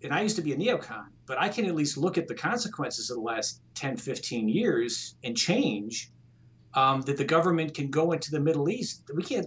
And 0.02 0.12
I 0.12 0.20
used 0.20 0.36
to 0.36 0.42
be 0.42 0.52
a 0.52 0.56
neocon, 0.56 1.06
but 1.26 1.40
I 1.40 1.48
can 1.48 1.64
at 1.64 1.74
least 1.74 1.96
look 1.96 2.18
at 2.18 2.28
the 2.28 2.34
consequences 2.34 3.10
of 3.10 3.16
the 3.16 3.22
last 3.22 3.62
10, 3.74 3.96
15 3.96 4.48
years 4.48 5.16
and 5.24 5.36
change 5.36 6.12
um, 6.74 7.00
that 7.02 7.16
the 7.16 7.24
government 7.24 7.74
can 7.74 7.90
go 7.90 8.12
into 8.12 8.30
the 8.30 8.40
Middle 8.40 8.68
East. 8.68 9.10
We 9.14 9.22
can't. 9.22 9.46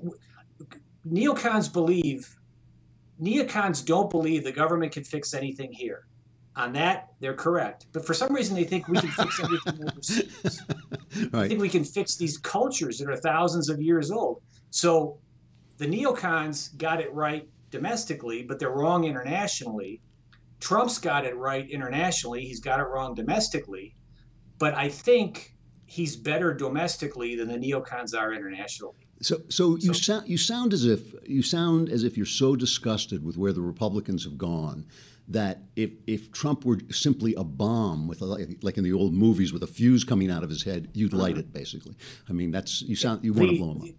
Neocons 1.08 1.72
believe, 1.72 2.36
neocons 3.22 3.86
don't 3.86 4.10
believe 4.10 4.44
the 4.44 4.52
government 4.52 4.92
can 4.92 5.04
fix 5.04 5.34
anything 5.34 5.72
here. 5.72 6.09
On 6.60 6.74
that, 6.74 7.14
they're 7.22 7.34
correct. 7.34 7.86
But 7.94 8.06
for 8.06 8.14
some 8.14 8.34
reason, 8.34 8.54
they 8.54 8.66
think 8.66 8.90
we 8.90 9.00
can 9.00 9.10
fix 9.12 9.40
everything 9.42 9.82
overseas. 9.88 10.62
right. 11.32 11.46
I 11.46 11.48
think 11.48 11.62
we 11.62 11.70
can 11.70 11.86
fix 11.86 12.18
these 12.18 12.38
cultures 12.38 12.98
that 12.98 13.10
are 13.10 13.16
thousands 13.16 13.70
of 13.70 13.82
years 13.82 14.12
old. 14.12 14.42
So 14.70 15.20
the 15.78 15.86
neocons 15.86 16.76
got 16.78 17.00
it 17.00 17.14
right 17.14 17.48
domestically, 17.72 18.44
but 18.44 18.60
they're 18.60 18.72
wrong 18.72 19.06
internationally. 19.06 20.02
Trump's 20.60 20.98
got 20.98 21.24
it 21.24 21.38
right 21.38 21.70
internationally. 21.70 22.42
He's 22.42 22.60
got 22.60 22.82
it 22.82 22.88
wrong 22.88 23.14
domestically. 23.14 23.96
But 24.58 24.74
I 24.74 24.90
think 24.90 25.56
he's 25.86 26.18
better 26.18 26.54
domestically 26.54 27.38
than 27.38 27.48
the 27.48 27.58
neocons 27.58 28.14
are 28.14 28.34
internationally. 28.34 29.08
So, 29.22 29.38
so 29.48 29.78
you 29.78 29.94
so, 29.94 30.02
sound 30.14 30.28
you 30.28 30.38
sound 30.38 30.74
as 30.74 30.86
if 30.86 31.14
you 31.26 31.42
sound 31.42 31.88
as 31.88 32.04
if 32.04 32.18
you're 32.18 32.26
so 32.26 32.58
disgusted 32.58 33.24
with 33.24 33.38
where 33.38 33.54
the 33.54 33.62
Republicans 33.62 34.26
have 34.26 34.38
gone 34.38 34.86
that 35.30 35.62
if 35.76 35.92
if 36.08 36.32
Trump 36.32 36.66
were 36.66 36.80
simply 36.90 37.36
a 37.36 37.44
bomb 37.44 38.08
with 38.08 38.22
a, 38.22 38.26
like 38.62 38.78
in 38.78 38.84
the 38.84 38.94
old 38.94 39.14
movies 39.14 39.54
with 39.54 39.64
a 39.64 39.68
fuse 39.68 40.04
coming 40.04 40.32
out 40.32 40.44
of 40.44 40.50
his 40.50 40.64
head, 40.64 40.90
you'd 40.94 41.14
light 41.14 41.34
uh-huh. 41.34 41.42
it. 41.42 41.54
Basically, 41.54 41.96
I 42.28 42.34
mean 42.34 42.52
that's 42.52 42.82
you 42.82 42.96
sound 42.96 43.24
you 43.24 43.34
the, 43.34 43.40
want 43.40 43.52
to 43.52 43.58
blow 43.58 43.72
him 43.72 43.82
up. 43.82 43.96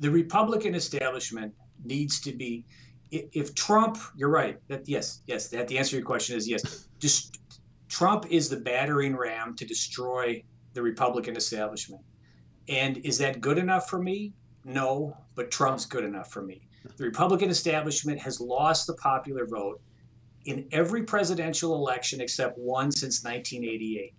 The 0.00 0.10
Republican 0.10 0.74
establishment 0.74 1.52
needs 1.84 2.20
to 2.20 2.32
be. 2.32 2.64
If 3.10 3.54
Trump, 3.54 3.98
you're 4.16 4.30
right. 4.30 4.58
That 4.68 4.88
yes, 4.88 5.22
yes. 5.26 5.48
That 5.48 5.68
the 5.68 5.78
answer 5.78 5.90
to 5.90 5.96
your 5.96 6.06
question 6.06 6.36
is 6.36 6.48
yes. 6.48 6.88
Just 6.98 7.38
Trump 7.88 8.26
is 8.30 8.48
the 8.48 8.56
battering 8.56 9.16
ram 9.16 9.54
to 9.56 9.64
destroy 9.64 10.42
the 10.74 10.82
Republican 10.82 11.36
establishment. 11.36 12.02
And 12.68 12.98
is 12.98 13.18
that 13.18 13.40
good 13.40 13.58
enough 13.58 13.88
for 13.88 14.02
me? 14.02 14.32
No, 14.64 15.16
but 15.36 15.52
Trump's 15.52 15.86
good 15.86 16.04
enough 16.04 16.32
for 16.32 16.42
me. 16.42 16.66
The 16.96 17.04
Republican 17.04 17.48
establishment 17.50 18.18
has 18.20 18.40
lost 18.40 18.86
the 18.86 18.94
popular 18.94 19.46
vote 19.46 19.80
in 20.46 20.66
every 20.72 21.02
presidential 21.02 21.74
election 21.74 22.20
except 22.20 22.58
one 22.58 22.90
since 22.90 23.22
1988. 23.22 24.14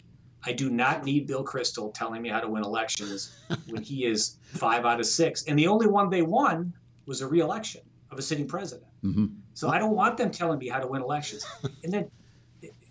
I 0.45 0.53
do 0.53 0.69
not 0.69 1.03
need 1.03 1.27
Bill 1.27 1.43
Kristol 1.43 1.93
telling 1.93 2.21
me 2.21 2.29
how 2.29 2.39
to 2.39 2.47
win 2.47 2.63
elections 2.63 3.35
when 3.69 3.81
he 3.81 4.05
is 4.05 4.37
five 4.43 4.85
out 4.85 4.99
of 4.99 5.05
six. 5.05 5.43
And 5.45 5.57
the 5.57 5.67
only 5.67 5.87
one 5.87 6.09
they 6.09 6.21
won 6.21 6.73
was 7.05 7.21
a 7.21 7.27
reelection 7.27 7.81
of 8.11 8.19
a 8.19 8.21
sitting 8.21 8.47
president. 8.47 8.87
Mm-hmm. 9.03 9.25
So 9.53 9.69
I 9.69 9.79
don't 9.79 9.95
want 9.95 10.17
them 10.17 10.31
telling 10.31 10.59
me 10.59 10.69
how 10.69 10.79
to 10.79 10.87
win 10.87 11.01
elections. 11.01 11.45
And 11.83 11.93
then, 11.93 12.11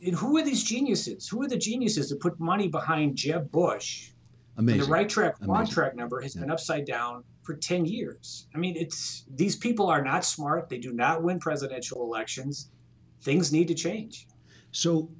and 0.04 0.14
who 0.14 0.36
are 0.36 0.42
these 0.42 0.62
geniuses? 0.62 1.28
Who 1.28 1.42
are 1.42 1.48
the 1.48 1.56
geniuses 1.56 2.08
that 2.10 2.20
put 2.20 2.38
money 2.38 2.68
behind 2.68 3.16
Jeb 3.16 3.50
Bush 3.50 4.10
Amazing. 4.58 4.80
The 4.82 4.86
right 4.86 5.08
track 5.08 5.38
contract 5.44 5.96
number 5.96 6.20
has 6.20 6.34
yeah. 6.34 6.42
been 6.42 6.50
upside 6.50 6.86
down 6.86 7.24
for 7.42 7.54
10 7.54 7.84
years. 7.84 8.48
I 8.54 8.58
mean, 8.58 8.74
it's 8.76 9.26
these 9.34 9.54
people 9.54 9.86
are 9.88 10.02
not 10.02 10.24
smart. 10.24 10.68
They 10.68 10.78
do 10.78 10.92
not 10.92 11.22
win 11.22 11.38
presidential 11.38 12.02
elections. 12.02 12.70
Things 13.20 13.52
need 13.52 13.68
to 13.68 13.74
change. 13.74 14.26
So 14.72 15.10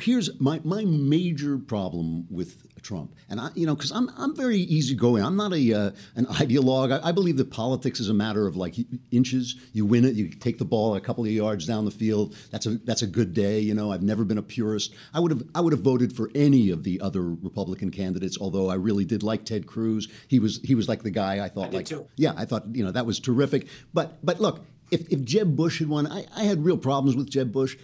here's 0.00 0.40
my, 0.40 0.60
my 0.64 0.84
major 0.84 1.58
problem 1.58 2.26
with 2.30 2.66
Trump. 2.82 3.14
And 3.28 3.40
I, 3.40 3.50
you 3.54 3.66
know, 3.66 3.74
because 3.74 3.92
I'm 3.92 4.10
I'm 4.16 4.34
very 4.34 4.58
easygoing. 4.58 5.22
I'm 5.22 5.36
not 5.36 5.52
a 5.52 5.72
uh, 5.74 5.90
an 6.16 6.26
ideologue. 6.26 6.92
I, 6.92 7.08
I, 7.08 7.12
believe 7.12 7.36
that 7.36 7.50
politics 7.50 8.00
is 8.00 8.08
a 8.08 8.14
matter 8.14 8.46
of 8.46 8.56
like 8.56 8.74
inches. 9.10 9.56
You 9.72 9.84
win 9.84 10.04
it. 10.04 10.14
You 10.14 10.30
take 10.30 10.58
the 10.58 10.64
ball 10.64 10.94
a 10.96 11.00
couple 11.00 11.24
of 11.24 11.30
yards 11.30 11.66
down 11.66 11.84
the 11.84 11.90
field. 11.90 12.36
That's 12.50 12.66
a 12.66 12.70
that's 12.78 13.02
a 13.02 13.06
good 13.06 13.34
day. 13.34 13.60
You 13.60 13.74
know, 13.74 13.92
I've 13.92 14.02
never 14.02 14.24
been 14.24 14.38
a 14.38 14.42
purist. 14.42 14.94
I 15.12 15.20
would 15.20 15.30
have 15.30 15.42
I 15.54 15.60
would 15.60 15.72
have 15.72 15.82
voted 15.82 16.14
for 16.14 16.30
any 16.34 16.70
of 16.70 16.82
the 16.82 17.00
other 17.00 17.22
Republican 17.22 17.90
candidates. 17.90 18.38
Although 18.40 18.70
I 18.70 18.74
really 18.74 19.04
did 19.04 19.22
like 19.22 19.44
Ted 19.44 19.66
Cruz. 19.66 20.08
He 20.28 20.38
was 20.38 20.60
he 20.64 20.74
was 20.74 20.88
like 20.88 21.02
the 21.02 21.10
guy 21.10 21.44
I 21.44 21.48
thought 21.48 21.68
I 21.68 21.76
like 21.76 21.86
too. 21.86 22.06
yeah 22.16 22.32
I 22.36 22.44
thought 22.44 22.64
you 22.74 22.84
know 22.84 22.92
that 22.92 23.06
was 23.06 23.20
terrific. 23.20 23.68
But 23.92 24.24
but 24.24 24.40
look, 24.40 24.64
if 24.90 25.08
if 25.08 25.22
Jeb 25.24 25.56
Bush 25.56 25.78
had 25.78 25.88
won, 25.88 26.06
I, 26.06 26.26
I 26.36 26.44
had 26.44 26.64
real 26.64 26.78
problems 26.78 27.16
with 27.16 27.30
Jeb 27.30 27.52
Bush. 27.52 27.76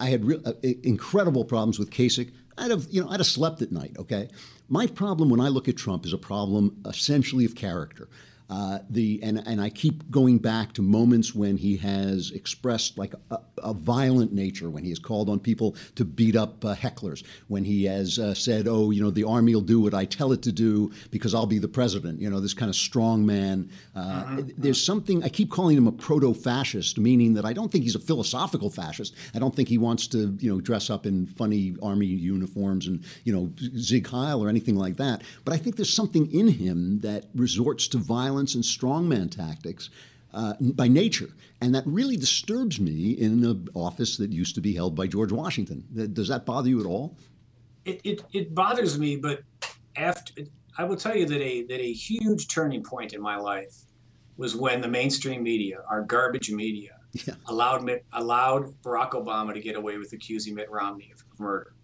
I 0.00 0.06
had 0.06 0.24
real, 0.24 0.40
uh, 0.44 0.52
incredible 0.82 1.44
problems 1.44 1.78
with 1.78 1.90
Kasich. 1.90 2.32
I'd 2.58 2.70
have, 2.70 2.86
you 2.90 3.02
know, 3.02 3.08
I'd 3.08 3.20
have 3.20 3.26
slept 3.26 3.62
at 3.62 3.72
night. 3.72 3.96
Okay, 3.98 4.28
my 4.68 4.86
problem 4.86 5.30
when 5.30 5.40
I 5.40 5.48
look 5.48 5.68
at 5.68 5.76
Trump 5.76 6.04
is 6.04 6.12
a 6.12 6.18
problem 6.18 6.82
essentially 6.86 7.44
of 7.44 7.54
character. 7.54 8.08
Uh, 8.52 8.80
the 8.90 9.18
and 9.22 9.42
and 9.46 9.62
I 9.62 9.70
keep 9.70 10.10
going 10.10 10.36
back 10.36 10.74
to 10.74 10.82
moments 10.82 11.34
when 11.34 11.56
he 11.56 11.78
has 11.78 12.32
expressed 12.32 12.98
like 12.98 13.14
a, 13.30 13.38
a 13.62 13.72
violent 13.72 14.34
nature, 14.34 14.68
when 14.68 14.84
he 14.84 14.90
has 14.90 14.98
called 14.98 15.30
on 15.30 15.40
people 15.40 15.74
to 15.94 16.04
beat 16.04 16.36
up 16.36 16.62
uh, 16.62 16.74
hecklers, 16.74 17.24
when 17.48 17.64
he 17.64 17.84
has 17.84 18.18
uh, 18.18 18.34
said, 18.34 18.68
"Oh, 18.68 18.90
you 18.90 19.02
know, 19.02 19.10
the 19.10 19.24
army 19.24 19.54
will 19.54 19.62
do 19.62 19.80
what 19.80 19.94
I 19.94 20.04
tell 20.04 20.32
it 20.32 20.42
to 20.42 20.52
do 20.52 20.92
because 21.10 21.34
I'll 21.34 21.46
be 21.46 21.58
the 21.58 21.68
president." 21.68 22.20
You 22.20 22.28
know, 22.28 22.40
this 22.40 22.52
kind 22.52 22.68
of 22.68 22.76
strong 22.76 23.24
man. 23.24 23.70
Uh, 23.96 24.42
there's 24.58 24.84
something 24.84 25.24
I 25.24 25.30
keep 25.30 25.50
calling 25.50 25.78
him 25.78 25.86
a 25.86 25.92
proto-fascist, 25.92 26.98
meaning 26.98 27.32
that 27.32 27.46
I 27.46 27.54
don't 27.54 27.72
think 27.72 27.84
he's 27.84 27.96
a 27.96 28.00
philosophical 28.00 28.68
fascist. 28.68 29.14
I 29.34 29.38
don't 29.38 29.56
think 29.56 29.70
he 29.70 29.78
wants 29.78 30.06
to, 30.08 30.36
you 30.40 30.52
know, 30.52 30.60
dress 30.60 30.90
up 30.90 31.06
in 31.06 31.26
funny 31.26 31.74
army 31.82 32.04
uniforms 32.04 32.86
and 32.86 33.02
you 33.24 33.32
know 33.32 33.50
Sieg 33.80 34.06
Heil 34.08 34.44
or 34.44 34.50
anything 34.50 34.76
like 34.76 34.98
that. 34.98 35.22
But 35.46 35.54
I 35.54 35.56
think 35.56 35.76
there's 35.76 35.94
something 35.94 36.30
in 36.30 36.48
him 36.48 37.00
that 37.00 37.30
resorts 37.34 37.88
to 37.88 37.98
violence 37.98 38.41
violence 38.42 38.54
and 38.54 38.64
strongman 38.64 39.30
tactics 39.30 39.90
uh, 40.34 40.54
by 40.60 40.88
nature. 40.88 41.28
And 41.60 41.74
that 41.74 41.84
really 41.86 42.16
disturbs 42.16 42.80
me 42.80 43.12
in 43.12 43.44
an 43.44 43.68
office 43.74 44.16
that 44.16 44.32
used 44.32 44.54
to 44.56 44.60
be 44.60 44.74
held 44.74 44.96
by 44.96 45.06
George 45.06 45.32
Washington. 45.32 45.84
Does 46.12 46.28
that 46.28 46.44
bother 46.44 46.68
you 46.68 46.80
at 46.80 46.86
all? 46.86 47.16
It, 47.84 48.00
it, 48.04 48.22
it 48.32 48.54
bothers 48.54 48.98
me, 48.98 49.16
but 49.16 49.42
after 49.96 50.42
I 50.78 50.84
will 50.84 50.96
tell 50.96 51.16
you 51.16 51.26
that 51.26 51.40
a 51.40 51.66
that 51.66 51.80
a 51.80 51.92
huge 51.92 52.48
turning 52.48 52.82
point 52.82 53.12
in 53.12 53.20
my 53.20 53.36
life 53.36 53.74
was 54.36 54.56
when 54.56 54.80
the 54.80 54.88
mainstream 54.88 55.42
media, 55.42 55.82
our 55.88 56.02
garbage 56.02 56.50
media, 56.50 56.96
yeah. 57.12 57.34
allowed 57.46 57.88
allowed 58.12 58.74
Barack 58.82 59.12
Obama 59.12 59.52
to 59.52 59.60
get 59.60 59.76
away 59.76 59.98
with 59.98 60.12
accusing 60.12 60.54
Mitt 60.54 60.70
Romney 60.70 61.12
of 61.12 61.22
murder. 61.38 61.74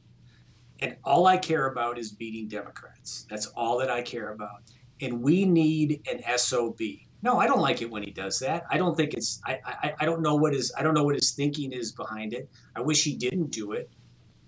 And 0.81 0.97
all 1.05 1.27
I 1.27 1.37
care 1.37 1.67
about 1.67 1.99
is 1.99 2.13
beating 2.13 2.49
Democrats. 2.49 3.27
That's 3.29 3.47
all 3.57 3.79
that 3.79 3.91
I 3.91 4.01
care 4.03 4.31
about 4.31 4.63
and 5.01 5.23
we 5.23 5.45
need 5.45 6.07
an 6.11 6.23
SOB. 6.39 6.81
No, 7.23 7.39
I 7.39 7.47
don't 7.47 7.61
like 7.61 7.83
it 7.83 7.91
when 7.91 8.03
he 8.03 8.11
does 8.11 8.39
that. 8.41 8.65
I 8.71 8.79
don't 8.79 8.97
think 8.97 9.15
it's. 9.15 9.41
I, 9.45 9.59
I, 9.65 9.95
I 10.01 10.05
don't 10.05 10.23
know 10.23 10.37
what 10.37 10.53
his. 10.53 10.73
I 10.79 10.83
don't 10.83 10.95
know 10.95 11.05
what 11.05 11.17
his 11.17 11.33
thinking 11.33 11.73
is 11.73 11.93
behind 11.93 12.33
it. 12.33 12.49
I 12.77 12.81
wish 12.81 13.03
he 13.03 13.17
didn't 13.17 13.51
do 13.51 13.73
it. 13.73 13.91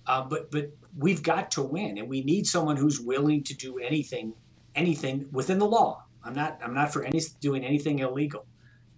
Uh, 0.07 0.23
but 0.23 0.51
but 0.51 0.71
we've 0.97 1.23
got 1.23 1.51
to 1.53 1.63
win, 1.63 1.99
and 1.99 2.09
we 2.09 2.23
need 2.23 2.47
someone 2.47 2.77
who's 2.77 3.01
willing 3.01 3.43
to 3.45 3.55
do 3.55 3.79
anything, 3.79 4.35
anything 4.75 5.27
within 5.33 5.59
the 5.59 5.67
law. 5.67 6.05
I'm 6.23 6.35
not. 6.35 6.61
I'm 6.63 6.75
not 6.75 6.93
for 6.93 7.05
any 7.05 7.21
doing 7.41 7.65
anything 7.65 8.01
illegal. 8.01 8.47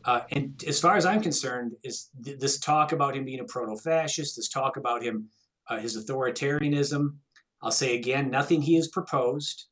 Uh, 0.04 0.22
and 0.32 0.62
as 0.66 0.80
far 0.80 0.96
as 0.96 1.06
I'm 1.06 1.22
concerned, 1.22 1.72
is 1.84 2.10
th- 2.24 2.38
this 2.38 2.58
talk 2.58 2.92
about 2.92 3.16
him 3.16 3.24
being 3.24 3.40
a 3.40 3.44
proto-fascist, 3.44 4.36
this 4.36 4.48
talk 4.48 4.76
about 4.76 5.02
him, 5.02 5.28
uh, 5.68 5.78
his 5.78 5.96
authoritarianism. 5.96 7.14
I'll 7.62 7.70
say 7.70 7.94
again, 7.96 8.28
nothing 8.28 8.62
he 8.62 8.74
has 8.74 8.88
proposed, 8.88 9.66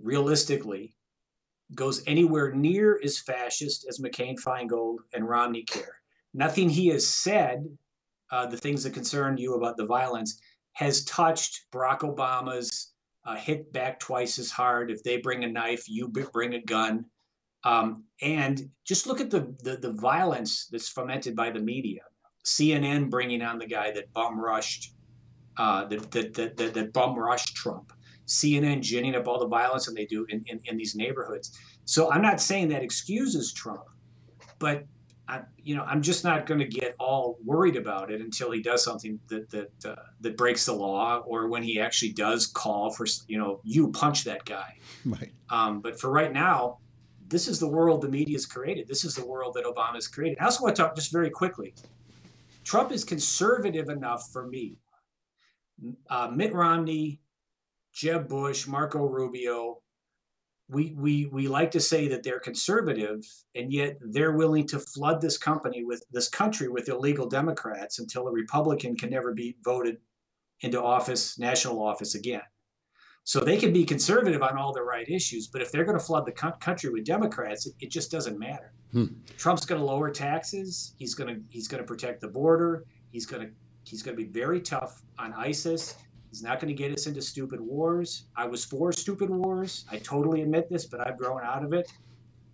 realistically, 0.00 0.94
goes 1.74 2.02
anywhere 2.06 2.52
near 2.52 3.00
as 3.04 3.18
fascist 3.18 3.86
as 3.88 3.98
McCain, 3.98 4.40
Feingold, 4.40 4.98
and 5.12 5.28
Romney 5.28 5.64
care. 5.64 6.00
Nothing 6.34 6.68
he 6.68 6.88
has 6.88 7.06
said, 7.06 7.66
uh, 8.30 8.46
the 8.46 8.56
things 8.56 8.84
that 8.84 8.94
concern 8.94 9.36
you 9.36 9.54
about 9.54 9.76
the 9.76 9.86
violence, 9.86 10.40
has 10.72 11.04
touched 11.04 11.66
Barack 11.72 12.00
Obama's 12.00 12.92
uh, 13.26 13.36
hit 13.36 13.72
back 13.72 13.98
twice 13.98 14.38
as 14.38 14.50
hard. 14.50 14.90
If 14.90 15.02
they 15.02 15.18
bring 15.18 15.44
a 15.44 15.48
knife, 15.48 15.88
you 15.88 16.08
bring 16.08 16.54
a 16.54 16.62
gun. 16.62 17.04
Um, 17.64 18.04
and 18.22 18.70
just 18.84 19.06
look 19.06 19.20
at 19.20 19.30
the, 19.30 19.54
the, 19.62 19.76
the 19.76 19.92
violence 19.92 20.68
that's 20.70 20.88
fomented 20.88 21.34
by 21.34 21.50
the 21.50 21.60
media. 21.60 22.02
CNN 22.46 23.10
bringing 23.10 23.42
on 23.42 23.58
the 23.58 23.66
guy 23.66 23.90
that 23.90 24.12
bum 24.12 24.40
rushed, 24.40 24.94
uh, 25.58 25.84
that, 25.86 26.10
that, 26.12 26.34
that, 26.34 26.56
that, 26.56 26.74
that 26.74 26.92
bum 26.92 27.18
rushed 27.18 27.54
Trump. 27.54 27.92
CNN 28.28 28.82
ginning 28.82 29.14
up 29.14 29.26
all 29.26 29.38
the 29.38 29.48
violence 29.48 29.86
that 29.86 29.94
they 29.94 30.06
do 30.06 30.26
in, 30.28 30.44
in, 30.46 30.60
in 30.66 30.76
these 30.76 30.94
neighborhoods. 30.94 31.58
So 31.84 32.10
I'm 32.10 32.22
not 32.22 32.40
saying 32.40 32.68
that 32.68 32.82
excuses 32.82 33.52
Trump, 33.52 33.84
but 34.58 34.84
I, 35.28 35.42
you 35.62 35.74
know, 35.76 35.82
I'm 35.84 36.00
just 36.00 36.24
not 36.24 36.46
going 36.46 36.60
to 36.60 36.66
get 36.66 36.94
all 36.98 37.38
worried 37.44 37.76
about 37.76 38.10
it 38.10 38.20
until 38.20 38.50
he 38.50 38.62
does 38.62 38.82
something 38.82 39.20
that 39.28 39.50
that 39.50 39.70
uh, 39.84 40.02
that 40.20 40.36
breaks 40.36 40.64
the 40.64 40.72
law, 40.72 41.18
or 41.26 41.48
when 41.48 41.62
he 41.62 41.78
actually 41.80 42.12
does 42.12 42.46
call 42.46 42.90
for, 42.90 43.06
you 43.26 43.38
know, 43.38 43.60
you 43.62 43.90
punch 43.90 44.24
that 44.24 44.44
guy. 44.46 44.76
Right. 45.04 45.32
Um, 45.50 45.80
but 45.80 46.00
for 46.00 46.10
right 46.10 46.32
now, 46.32 46.78
this 47.28 47.46
is 47.46 47.58
the 47.60 47.68
world 47.68 48.00
the 48.00 48.08
media 48.08 48.36
has 48.36 48.46
created. 48.46 48.88
This 48.88 49.04
is 49.04 49.14
the 49.14 49.26
world 49.26 49.54
that 49.54 49.64
Obama 49.64 49.94
has 49.94 50.08
created. 50.08 50.38
I 50.40 50.46
also 50.46 50.64
want 50.64 50.76
to 50.76 50.82
talk 50.82 50.96
just 50.96 51.12
very 51.12 51.30
quickly. 51.30 51.74
Trump 52.64 52.90
is 52.90 53.04
conservative 53.04 53.88
enough 53.90 54.30
for 54.32 54.46
me. 54.46 54.76
Uh, 56.08 56.30
Mitt 56.34 56.54
Romney 56.54 57.20
Jeb 57.98 58.28
Bush, 58.28 58.68
Marco 58.68 59.04
Rubio, 59.06 59.78
we, 60.68 60.94
we, 60.96 61.26
we 61.26 61.48
like 61.48 61.72
to 61.72 61.80
say 61.80 62.06
that 62.08 62.22
they're 62.22 62.38
conservative, 62.38 63.24
and 63.56 63.72
yet 63.72 63.96
they're 64.00 64.36
willing 64.36 64.68
to 64.68 64.78
flood 64.78 65.20
this 65.20 65.36
company 65.36 65.82
with 65.82 66.04
this 66.12 66.28
country 66.28 66.68
with 66.68 66.88
illegal 66.88 67.26
Democrats 67.26 67.98
until 67.98 68.28
a 68.28 68.30
Republican 68.30 68.94
can 68.96 69.10
never 69.10 69.34
be 69.34 69.56
voted 69.64 69.96
into 70.60 70.80
office, 70.80 71.40
national 71.40 71.82
office 71.82 72.14
again. 72.14 72.42
So 73.24 73.40
they 73.40 73.56
can 73.56 73.72
be 73.72 73.84
conservative 73.84 74.42
on 74.42 74.56
all 74.56 74.72
the 74.72 74.82
right 74.82 75.08
issues, 75.08 75.48
but 75.48 75.60
if 75.60 75.72
they're 75.72 75.84
going 75.84 75.98
to 75.98 76.04
flood 76.04 76.24
the 76.24 76.52
country 76.60 76.90
with 76.90 77.04
Democrats, 77.04 77.66
it, 77.66 77.74
it 77.80 77.90
just 77.90 78.12
doesn't 78.12 78.38
matter. 78.38 78.72
Hmm. 78.92 79.06
Trump's 79.36 79.66
going 79.66 79.80
to 79.80 79.84
lower 79.84 80.10
taxes. 80.10 80.94
He's 80.98 81.14
going 81.14 81.34
to 81.34 81.40
he's 81.48 81.66
going 81.66 81.82
to 81.82 81.86
protect 81.86 82.20
the 82.20 82.28
border. 82.28 82.86
He's 83.10 83.26
going 83.26 83.46
to 83.46 83.52
he's 83.84 84.02
going 84.02 84.16
to 84.16 84.22
be 84.22 84.30
very 84.30 84.60
tough 84.60 85.02
on 85.18 85.34
ISIS. 85.34 85.96
He's 86.30 86.42
not 86.42 86.60
going 86.60 86.68
to 86.68 86.74
get 86.74 86.92
us 86.92 87.06
into 87.06 87.22
stupid 87.22 87.60
wars. 87.60 88.26
I 88.36 88.46
was 88.46 88.64
for 88.64 88.92
stupid 88.92 89.30
wars. 89.30 89.86
I 89.90 89.98
totally 89.98 90.42
admit 90.42 90.68
this, 90.68 90.86
but 90.86 91.06
I've 91.06 91.16
grown 91.16 91.40
out 91.42 91.64
of 91.64 91.72
it. 91.72 91.90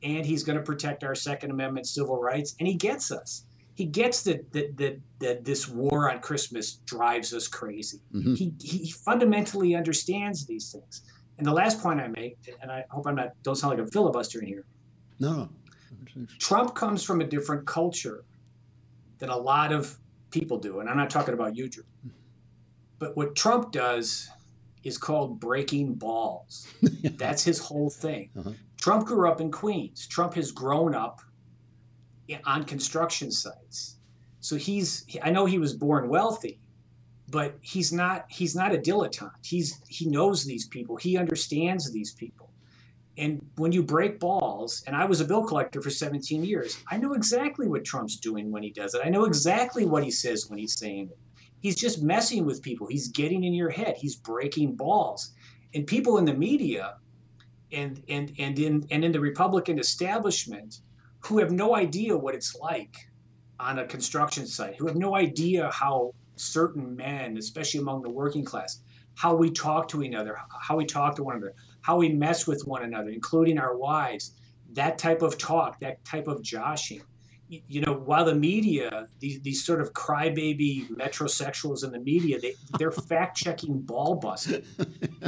And 0.02 0.24
he's 0.24 0.44
going 0.44 0.58
to 0.58 0.62
protect 0.62 1.02
our 1.02 1.14
Second 1.14 1.50
Amendment 1.50 1.86
civil 1.86 2.20
rights. 2.20 2.54
And 2.58 2.68
he 2.68 2.74
gets 2.74 3.10
us. 3.10 3.46
He 3.74 3.86
gets 3.86 4.22
that 4.22 4.52
that 4.52 4.76
that, 4.76 5.00
that 5.18 5.44
this 5.44 5.68
war 5.68 6.10
on 6.10 6.20
Christmas 6.20 6.74
drives 6.86 7.34
us 7.34 7.48
crazy. 7.48 8.00
Mm-hmm. 8.14 8.34
He, 8.34 8.52
he 8.60 8.90
fundamentally 8.92 9.74
understands 9.74 10.46
these 10.46 10.70
things. 10.70 11.02
And 11.38 11.46
the 11.46 11.52
last 11.52 11.82
point 11.82 12.00
I 12.00 12.06
make, 12.06 12.36
and 12.62 12.70
I 12.70 12.84
hope 12.90 13.06
I'm 13.08 13.16
not 13.16 13.30
don't 13.42 13.56
sound 13.56 13.76
like 13.76 13.84
a 13.84 13.90
filibuster 13.90 14.40
in 14.40 14.46
here. 14.46 14.64
No, 15.18 15.48
no. 16.14 16.26
Trump 16.38 16.74
comes 16.76 17.02
from 17.02 17.20
a 17.20 17.24
different 17.24 17.66
culture 17.66 18.24
than 19.18 19.30
a 19.30 19.36
lot 19.36 19.72
of 19.72 19.98
people 20.30 20.58
do, 20.58 20.78
and 20.80 20.88
I'm 20.88 20.96
not 20.96 21.10
talking 21.10 21.34
about 21.34 21.56
you, 21.56 21.68
Drew. 21.68 21.84
But 22.98 23.16
what 23.16 23.34
Trump 23.34 23.72
does 23.72 24.28
is 24.82 24.98
called 24.98 25.40
breaking 25.40 25.94
balls. 25.94 26.66
That's 27.16 27.42
his 27.42 27.58
whole 27.58 27.90
thing. 27.90 28.30
Uh-huh. 28.38 28.52
Trump 28.80 29.06
grew 29.06 29.28
up 29.30 29.40
in 29.40 29.50
Queens. 29.50 30.06
Trump 30.06 30.34
has 30.34 30.52
grown 30.52 30.94
up 30.94 31.20
on 32.44 32.64
construction 32.64 33.30
sites. 33.30 33.96
So 34.40 34.56
he's 34.56 35.06
I 35.22 35.30
know 35.30 35.46
he 35.46 35.58
was 35.58 35.72
born 35.74 36.08
wealthy, 36.08 36.60
but 37.30 37.56
he's 37.62 37.92
not 37.92 38.26
he's 38.28 38.54
not 38.54 38.74
a 38.74 38.78
dilettante. 38.78 39.30
He's 39.42 39.80
he 39.88 40.06
knows 40.06 40.44
these 40.44 40.68
people. 40.68 40.96
He 40.96 41.16
understands 41.16 41.90
these 41.90 42.12
people. 42.12 42.50
And 43.16 43.46
when 43.56 43.72
you 43.72 43.82
break 43.82 44.18
balls, 44.18 44.82
and 44.86 44.96
I 44.96 45.04
was 45.04 45.20
a 45.20 45.24
bill 45.24 45.44
collector 45.44 45.80
for 45.80 45.90
17 45.90 46.44
years, 46.44 46.76
I 46.90 46.96
know 46.96 47.12
exactly 47.12 47.68
what 47.68 47.84
Trump's 47.84 48.16
doing 48.16 48.50
when 48.50 48.64
he 48.64 48.70
does 48.70 48.94
it. 48.94 49.02
I 49.04 49.08
know 49.08 49.24
exactly 49.24 49.86
what 49.86 50.02
he 50.02 50.10
says 50.10 50.50
when 50.50 50.58
he's 50.58 50.76
saying 50.76 51.10
it. 51.10 51.18
He's 51.64 51.76
just 51.76 52.02
messing 52.02 52.44
with 52.44 52.60
people. 52.60 52.86
He's 52.86 53.08
getting 53.08 53.44
in 53.44 53.54
your 53.54 53.70
head. 53.70 53.96
He's 53.96 54.16
breaking 54.16 54.76
balls. 54.76 55.32
And 55.74 55.86
people 55.86 56.18
in 56.18 56.26
the 56.26 56.34
media 56.34 56.96
and 57.72 58.02
and 58.10 58.32
and 58.38 58.58
in 58.58 58.86
and 58.90 59.02
in 59.02 59.12
the 59.12 59.18
Republican 59.18 59.78
establishment 59.78 60.80
who 61.20 61.38
have 61.38 61.50
no 61.50 61.74
idea 61.74 62.14
what 62.14 62.34
it's 62.34 62.54
like 62.54 62.94
on 63.58 63.78
a 63.78 63.86
construction 63.86 64.46
site, 64.46 64.76
who 64.76 64.86
have 64.86 64.96
no 64.96 65.16
idea 65.16 65.70
how 65.72 66.12
certain 66.36 66.94
men, 66.94 67.38
especially 67.38 67.80
among 67.80 68.02
the 68.02 68.10
working 68.10 68.44
class, 68.44 68.82
how 69.14 69.34
we 69.34 69.50
talk 69.50 69.88
to 69.88 70.02
each 70.02 70.14
other, 70.14 70.36
how 70.60 70.76
we 70.76 70.84
talk 70.84 71.16
to 71.16 71.24
one 71.24 71.36
another, 71.36 71.54
how 71.80 71.96
we 71.96 72.10
mess 72.10 72.46
with 72.46 72.60
one 72.66 72.82
another, 72.82 73.08
including 73.08 73.58
our 73.58 73.74
wives. 73.74 74.32
That 74.74 74.98
type 74.98 75.22
of 75.22 75.38
talk, 75.38 75.80
that 75.80 76.04
type 76.04 76.28
of 76.28 76.42
joshing 76.42 77.00
you 77.48 77.80
know, 77.80 77.92
while 77.92 78.24
the 78.24 78.34
media, 78.34 79.06
these, 79.20 79.40
these 79.42 79.64
sort 79.64 79.80
of 79.80 79.92
crybaby 79.92 80.88
metrosexuals 80.88 81.84
in 81.84 81.92
the 81.92 81.98
media, 81.98 82.40
they, 82.40 82.54
they're 82.78 82.90
fact 82.90 83.36
checking 83.36 83.80
ball 83.80 84.16
busting. 84.16 84.64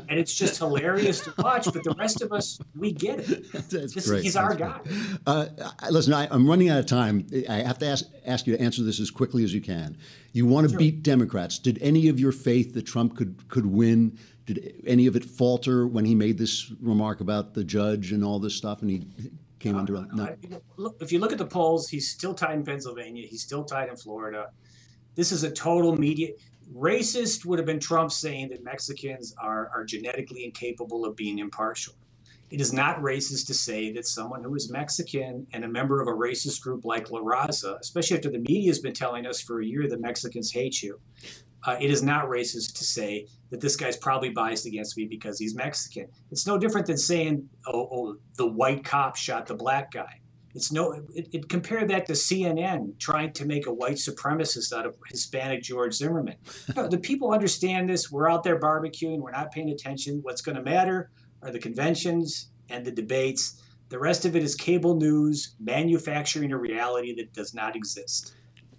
And 0.08 0.20
it's 0.20 0.34
just 0.34 0.58
hilarious 0.58 1.20
to 1.22 1.34
watch, 1.38 1.64
but 1.64 1.82
the 1.82 1.94
rest 1.98 2.22
of 2.22 2.30
us, 2.30 2.60
we 2.76 2.92
get 2.92 3.18
it. 3.18 3.50
That's 3.50 3.92
this, 3.92 4.06
great. 4.06 4.22
He's 4.22 4.34
That's 4.34 4.46
our 4.46 4.54
guy. 4.54 4.80
Uh, 5.26 5.46
listen, 5.90 6.12
I, 6.12 6.32
am 6.32 6.48
running 6.48 6.68
out 6.68 6.78
of 6.78 6.86
time. 6.86 7.26
I 7.48 7.54
have 7.54 7.78
to 7.78 7.86
ask, 7.86 8.04
ask 8.24 8.46
you 8.46 8.56
to 8.56 8.62
answer 8.62 8.82
this 8.82 9.00
as 9.00 9.10
quickly 9.10 9.42
as 9.42 9.52
you 9.52 9.60
can. 9.60 9.96
You 10.32 10.46
want 10.46 10.66
to 10.66 10.70
sure. 10.70 10.78
beat 10.78 11.02
Democrats. 11.02 11.58
Did 11.58 11.78
any 11.80 12.08
of 12.08 12.20
your 12.20 12.30
faith 12.30 12.74
that 12.74 12.82
Trump 12.82 13.16
could, 13.16 13.48
could 13.48 13.66
win? 13.66 14.16
Did 14.44 14.80
any 14.86 15.08
of 15.08 15.16
it 15.16 15.24
falter 15.24 15.88
when 15.88 16.04
he 16.04 16.14
made 16.14 16.38
this 16.38 16.70
remark 16.80 17.20
about 17.20 17.54
the 17.54 17.64
judge 17.64 18.12
and 18.12 18.22
all 18.22 18.38
this 18.38 18.54
stuff? 18.54 18.82
And 18.82 18.90
he 18.90 19.06
came 19.66 19.76
under. 19.76 19.96
Uh, 19.96 20.34
look, 20.76 20.96
if 21.00 21.12
you 21.12 21.18
look 21.18 21.32
at 21.32 21.38
the 21.38 21.46
polls, 21.46 21.88
he's 21.88 22.10
still 22.10 22.34
tied 22.34 22.54
in 22.54 22.64
Pennsylvania. 22.64 23.26
He's 23.26 23.42
still 23.42 23.64
tied 23.64 23.88
in 23.88 23.96
Florida. 23.96 24.50
This 25.14 25.32
is 25.32 25.44
a 25.44 25.50
total 25.50 25.96
media 25.96 26.28
racist 26.74 27.44
would 27.44 27.58
have 27.58 27.66
been 27.66 27.80
Trump 27.80 28.10
saying 28.10 28.48
that 28.48 28.64
Mexicans 28.64 29.34
are 29.38 29.70
are 29.74 29.84
genetically 29.84 30.44
incapable 30.44 31.04
of 31.04 31.16
being 31.16 31.38
impartial. 31.38 31.94
It 32.50 32.60
is 32.60 32.72
not 32.72 33.00
racist 33.00 33.46
to 33.48 33.54
say 33.54 33.92
that 33.92 34.06
someone 34.06 34.42
who 34.44 34.54
is 34.54 34.70
Mexican 34.70 35.46
and 35.52 35.64
a 35.64 35.68
member 35.68 36.00
of 36.00 36.06
a 36.06 36.12
racist 36.12 36.60
group 36.60 36.84
like 36.84 37.10
La 37.10 37.20
Raza, 37.20 37.78
especially 37.80 38.16
after 38.16 38.30
the 38.30 38.38
media 38.38 38.70
has 38.70 38.78
been 38.78 38.92
telling 38.92 39.26
us 39.26 39.40
for 39.40 39.60
a 39.60 39.66
year 39.66 39.88
that 39.88 40.00
Mexicans 40.00 40.52
hate 40.52 40.80
you, 40.80 41.00
uh, 41.64 41.76
it 41.80 41.90
is 41.90 42.02
not 42.02 42.26
racist 42.26 42.76
to 42.78 42.84
say 42.84 43.26
that 43.50 43.60
this 43.60 43.76
guy's 43.76 43.96
probably 43.96 44.30
biased 44.30 44.66
against 44.66 44.96
me 44.96 45.06
because 45.06 45.38
he's 45.38 45.54
Mexican. 45.54 46.06
It's 46.30 46.46
no 46.46 46.58
different 46.58 46.86
than 46.86 46.98
saying, 46.98 47.48
oh, 47.66 47.88
oh 47.90 48.16
the 48.36 48.46
white 48.46 48.84
cop 48.84 49.16
shot 49.16 49.46
the 49.46 49.54
black 49.54 49.90
guy. 49.90 50.20
It's 50.54 50.72
no, 50.72 50.92
it, 51.14 51.28
it 51.32 51.48
compare 51.50 51.86
that 51.86 52.06
to 52.06 52.12
CNN 52.12 52.98
trying 52.98 53.32
to 53.34 53.44
make 53.44 53.66
a 53.66 53.72
white 53.72 53.96
supremacist 53.96 54.72
out 54.72 54.86
of 54.86 54.96
Hispanic 55.10 55.62
George 55.62 55.94
Zimmerman. 55.94 56.36
The 56.74 56.98
people 56.98 57.32
understand 57.32 57.90
this. 57.90 58.10
We're 58.10 58.30
out 58.30 58.42
there 58.42 58.58
barbecuing. 58.58 59.18
We're 59.18 59.32
not 59.32 59.52
paying 59.52 59.68
attention. 59.68 60.20
What's 60.22 60.40
going 60.40 60.56
to 60.56 60.62
matter 60.62 61.10
are 61.42 61.50
the 61.50 61.58
conventions 61.58 62.48
and 62.70 62.86
the 62.86 62.90
debates. 62.90 63.62
The 63.90 63.98
rest 63.98 64.24
of 64.24 64.34
it 64.34 64.42
is 64.42 64.54
cable 64.54 64.96
news, 64.96 65.54
manufacturing 65.60 66.52
a 66.52 66.58
reality 66.58 67.14
that 67.16 67.34
does 67.34 67.52
not 67.52 67.76
exist. 67.76 68.34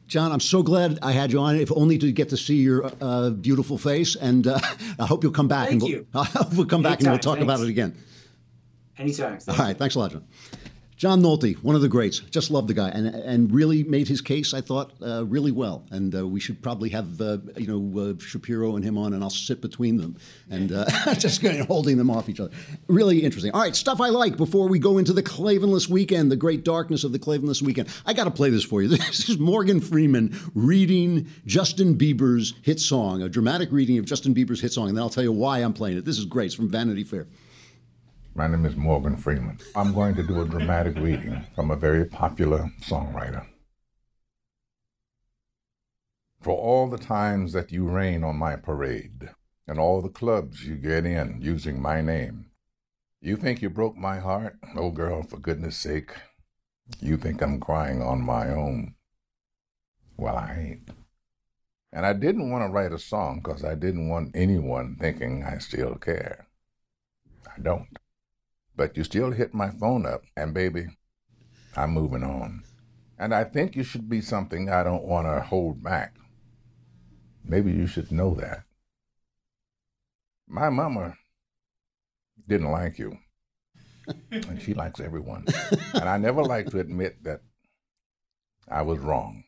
John, 0.08 0.32
I'm 0.32 0.40
so 0.40 0.64
glad 0.64 1.00
I 1.02 1.12
had 1.12 1.34
you 1.34 1.40
on, 1.40 1.58
if 1.58 1.70
only 1.72 1.98
to 1.98 2.12
get 2.14 2.30
to 2.30 2.38
see 2.38 2.56
your 2.56 2.90
uh, 3.02 3.30
beautiful 3.30 3.78
face. 3.78 4.16
And 4.16 4.48
uh, 4.48 4.60
I 5.00 5.06
hope 5.06 5.22
you'll 5.24 5.34
come 5.34 5.50
back. 5.50 5.68
Thank 5.68 5.84
and 5.84 6.06
we'll, 6.14 6.26
you. 6.26 6.48
we'll 6.56 6.66
come 6.66 6.82
back 6.82 7.00
and 7.00 7.10
we'll 7.10 7.20
talk 7.20 7.36
Thanks. 7.38 7.44
about 7.44 7.60
it 7.60 7.70
again. 7.70 7.96
Anytime. 8.98 9.38
All 9.48 9.56
right. 9.56 9.78
Thanks 9.78 9.96
a 9.96 10.00
lot, 10.00 10.12
John. 10.12 10.24
John 10.98 11.22
Nolte, 11.22 11.54
one 11.64 11.76
of 11.76 11.82
the 11.84 11.88
greats, 11.88 12.22
just 12.22 12.50
loved 12.50 12.68
the 12.68 12.74
guy, 12.74 12.90
and 12.90 13.06
and 13.06 13.52
really 13.52 13.84
made 13.84 14.08
his 14.08 14.20
case. 14.20 14.52
I 14.52 14.62
thought 14.62 14.94
uh, 15.00 15.26
really 15.26 15.52
well, 15.52 15.86
and 15.92 16.14
uh, 16.16 16.28
we 16.28 16.40
should 16.40 16.60
probably 16.64 16.90
have 16.90 17.22
uh, 17.22 17.38
you 17.56 17.68
know 17.68 18.02
uh, 18.02 18.14
Shapiro 18.20 18.76
and 18.76 18.84
him 18.84 18.98
on, 18.98 19.14
and 19.14 19.24
I'll 19.24 19.30
sit 19.30 19.62
between 19.62 19.98
them 19.98 20.18
and 20.50 20.72
uh, 20.72 20.86
just 21.14 21.44
kind 21.44 21.60
of 21.60 21.68
holding 21.68 21.98
them 21.98 22.10
off 22.10 22.30
each 22.30 22.40
other. 22.40 22.52
Really 22.88 23.20
interesting. 23.24 23.52
All 23.52 23.62
right, 23.62 23.76
stuff 23.76 24.02
I 24.02 24.10
like 24.10 24.38
before 24.38 24.68
we 24.68 24.80
go 24.80 24.98
into 24.98 25.14
the 25.14 25.22
Klavanless 25.22 25.88
weekend, 25.88 26.32
the 26.32 26.36
great 26.36 26.64
darkness 26.64 27.04
of 27.04 27.12
the 27.12 27.20
Klavanless 27.20 27.62
weekend. 27.62 27.90
I 28.04 28.14
got 28.14 28.24
to 28.24 28.32
play 28.32 28.50
this 28.50 28.64
for 28.64 28.82
you. 28.82 28.98
This 29.08 29.30
is 29.30 29.38
Morgan 29.38 29.80
Freeman 29.80 30.36
reading 30.54 31.28
Justin 31.46 31.96
Bieber's 31.96 32.56
hit 32.64 32.80
song, 32.80 33.22
a 33.22 33.30
dramatic 33.30 33.72
reading 33.72 34.00
of 34.00 34.06
Justin 34.06 34.34
Bieber's 34.34 34.60
hit 34.60 34.74
song, 34.74 34.90
and 34.90 34.98
then 34.98 35.04
I'll 35.04 35.10
tell 35.10 35.24
you 35.24 35.32
why 35.32 35.60
I'm 35.60 35.74
playing 35.74 35.98
it. 35.98 36.06
This 36.06 36.18
is 36.18 36.26
great. 36.26 36.48
It's 36.48 36.56
from 36.56 36.70
Vanity 36.70 37.04
Fair. 37.04 37.28
My 38.38 38.46
name 38.46 38.68
is 38.68 38.76
Morgan 38.76 39.18
Freeman. 39.18 39.58
I'm 39.76 39.96
going 39.96 40.14
to 40.14 40.22
do 40.22 40.40
a 40.44 40.48
dramatic 40.48 40.96
reading 40.98 41.44
from 41.56 41.72
a 41.72 41.76
very 41.76 42.06
popular 42.06 42.72
songwriter. 42.82 43.48
For 46.44 46.56
all 46.56 46.88
the 46.88 47.00
times 47.00 47.52
that 47.54 47.72
you 47.72 47.88
rain 47.88 48.24
on 48.24 48.38
my 48.38 48.56
parade, 48.56 49.32
and 49.68 49.80
all 49.80 50.04
the 50.04 50.10
clubs 50.10 50.64
you 50.64 50.76
get 50.76 51.04
in 51.04 51.40
using 51.42 51.82
my 51.82 52.00
name, 52.00 52.52
you 53.22 53.38
think 53.38 53.64
you 53.64 53.72
broke 53.72 53.98
my 53.98 54.20
heart? 54.20 54.58
Oh, 54.76 54.92
girl, 54.92 55.24
for 55.24 55.38
goodness 55.38 55.76
sake. 55.76 56.12
You 57.02 57.18
think 57.18 57.42
I'm 57.42 57.60
crying 57.60 58.04
on 58.04 58.22
my 58.22 58.50
own. 58.50 58.94
Well, 60.16 60.38
I 60.38 60.56
ain't. 60.60 60.90
And 61.92 62.06
I 62.06 62.14
didn't 62.14 62.52
want 62.52 62.64
to 62.64 62.72
write 62.72 62.92
a 62.92 63.00
song 63.00 63.42
because 63.44 63.66
I 63.66 63.74
didn't 63.74 64.10
want 64.10 64.36
anyone 64.36 64.96
thinking 65.00 65.44
I 65.44 65.58
still 65.58 65.96
care. 65.96 66.46
I 67.48 67.60
don't. 67.60 67.88
But 68.78 68.96
you 68.96 69.04
still 69.04 69.32
hit 69.32 69.56
my 69.56 69.72
phone 69.72 70.06
up, 70.06 70.22
and 70.38 70.54
baby, 70.54 70.86
I'm 71.76 71.92
moving 71.92 72.24
on. 72.24 72.64
And 73.18 73.34
I 73.34 73.44
think 73.44 73.76
you 73.76 73.84
should 73.84 74.08
be 74.08 74.22
something 74.22 74.70
I 74.70 74.84
don't 74.84 75.04
want 75.04 75.26
to 75.26 75.42
hold 75.42 75.84
back. 75.84 76.16
Maybe 77.44 77.72
you 77.72 77.88
should 77.88 78.12
know 78.12 78.36
that. 78.36 78.64
My 80.48 80.70
mama 80.70 81.16
didn't 82.48 82.72
like 82.72 83.00
you, 83.00 83.18
and 84.32 84.62
she 84.62 84.76
likes 84.76 85.00
everyone. 85.00 85.46
and 85.94 86.08
I 86.08 86.18
never 86.18 86.44
like 86.44 86.68
to 86.68 86.80
admit 86.80 87.24
that 87.24 87.42
I 88.70 88.84
was 88.84 89.00
wrong. 89.00 89.44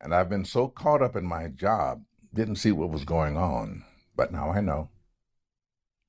And 0.00 0.12
I've 0.12 0.28
been 0.28 0.44
so 0.44 0.66
caught 0.66 1.02
up 1.02 1.14
in 1.14 1.24
my 1.24 1.46
job, 1.46 2.02
didn't 2.34 2.56
see 2.56 2.72
what 2.72 2.90
was 2.90 3.04
going 3.04 3.36
on. 3.36 3.84
But 4.16 4.32
now 4.32 4.50
I 4.50 4.60
know. 4.60 4.90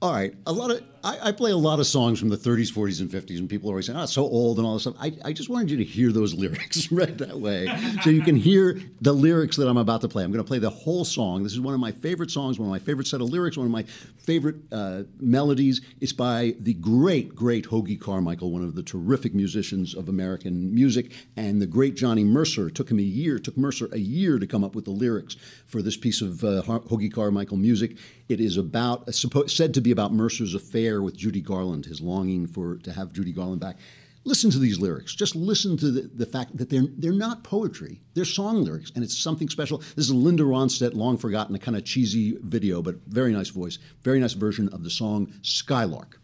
All 0.00 0.12
right, 0.12 0.32
a 0.46 0.52
lot 0.52 0.70
of 0.70 0.82
I, 1.04 1.28
I, 1.28 1.32
play 1.32 1.52
a 1.52 1.56
lot 1.56 1.78
of 1.78 1.86
songs 1.86 2.18
from 2.18 2.28
the 2.28 2.36
30s, 2.36 2.72
40s, 2.72 3.00
and 3.00 3.10
50s, 3.10 3.38
and 3.38 3.48
people 3.48 3.70
are 3.70 3.74
always 3.74 3.86
saying, 3.86 3.98
"Oh, 3.98 4.02
it's 4.02 4.12
so 4.12 4.24
old" 4.24 4.58
and 4.58 4.66
all 4.66 4.74
this 4.74 4.82
stuff. 4.82 4.96
I, 5.00 5.12
I 5.24 5.32
just 5.32 5.48
wanted 5.48 5.70
you 5.70 5.76
to 5.78 5.84
hear 5.84 6.12
those 6.12 6.34
lyrics 6.42 6.90
read 6.90 7.18
that 7.18 7.38
way, 7.38 7.68
so 8.02 8.10
you 8.10 8.22
can 8.22 8.36
hear 8.36 8.80
the 9.00 9.12
lyrics 9.12 9.56
that 9.56 9.68
I'm 9.68 9.76
about 9.76 10.00
to 10.02 10.08
play. 10.08 10.24
I'm 10.24 10.32
going 10.32 10.44
to 10.44 10.48
play 10.48 10.58
the 10.58 10.70
whole 10.70 11.04
song. 11.04 11.42
This 11.42 11.52
is 11.52 11.60
one 11.60 11.74
of 11.74 11.80
my 11.80 11.92
favorite 11.92 12.30
songs, 12.30 12.58
one 12.58 12.68
of 12.68 12.70
my 12.70 12.78
favorite 12.78 13.06
set 13.06 13.20
of 13.20 13.30
lyrics, 13.30 13.56
one 13.56 13.66
of 13.66 13.72
my 13.72 13.84
favorite 14.18 14.56
uh, 14.72 15.04
melodies. 15.20 15.80
It's 16.00 16.12
by 16.12 16.54
the 16.60 16.74
great, 16.74 17.34
great 17.34 17.66
Hoagy 17.66 18.00
Carmichael, 18.00 18.50
one 18.50 18.62
of 18.62 18.74
the 18.74 18.82
terrific 18.82 19.34
musicians 19.34 19.94
of 19.94 20.08
American 20.08 20.74
music, 20.74 21.12
and 21.36 21.62
the 21.62 21.66
great 21.66 21.94
Johnny 21.94 22.24
Mercer. 22.24 22.68
It 22.68 22.74
took 22.74 22.90
him 22.90 22.98
a 22.98 23.02
year, 23.02 23.38
took 23.38 23.56
Mercer 23.56 23.88
a 23.92 23.98
year 23.98 24.38
to 24.38 24.46
come 24.46 24.64
up 24.64 24.74
with 24.74 24.84
the 24.84 24.90
lyrics 24.90 25.36
for 25.66 25.80
this 25.80 25.96
piece 25.96 26.20
of 26.20 26.42
uh, 26.44 26.62
Hoagy 26.62 27.12
Carmichael 27.12 27.56
music. 27.56 27.96
It 28.28 28.40
is 28.40 28.58
about 28.58 29.14
supposed, 29.14 29.56
said 29.56 29.72
to 29.74 29.80
about 29.90 30.12
Mercer's 30.12 30.54
affair 30.54 31.02
with 31.02 31.16
Judy 31.16 31.40
Garland, 31.40 31.86
his 31.86 32.00
longing 32.00 32.46
for 32.46 32.76
to 32.78 32.92
have 32.92 33.12
Judy 33.12 33.32
Garland 33.32 33.60
back. 33.60 33.76
listen 34.24 34.50
to 34.50 34.58
these 34.58 34.78
lyrics. 34.78 35.14
Just 35.14 35.34
listen 35.34 35.76
to 35.78 35.90
the, 35.90 36.02
the 36.14 36.26
fact 36.26 36.56
that 36.56 36.68
they're 36.70 36.88
they're 36.98 37.12
not 37.12 37.44
poetry; 37.44 38.00
they're 38.14 38.24
song 38.24 38.62
lyrics, 38.64 38.92
and 38.94 39.02
it's 39.04 39.16
something 39.16 39.48
special. 39.48 39.78
This 39.96 40.06
is 40.06 40.12
Linda 40.12 40.44
Ronstadt, 40.44 40.94
long 40.94 41.16
forgotten, 41.16 41.54
a 41.54 41.58
kind 41.58 41.76
of 41.76 41.84
cheesy 41.84 42.36
video, 42.42 42.82
but 42.82 42.96
very 43.06 43.32
nice 43.32 43.48
voice, 43.48 43.78
very 44.02 44.20
nice 44.20 44.34
version 44.34 44.68
of 44.70 44.84
the 44.84 44.90
song 44.90 45.32
"Skylark." 45.42 46.20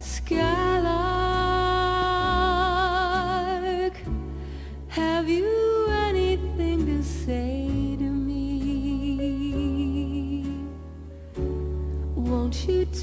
Skylark, 0.00 0.97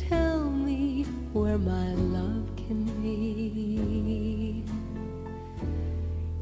tell 0.02 0.44
me 0.50 1.04
where 1.32 1.58
my 1.58 1.94
love 1.94 2.50
can 2.56 2.84
be? 3.02 4.64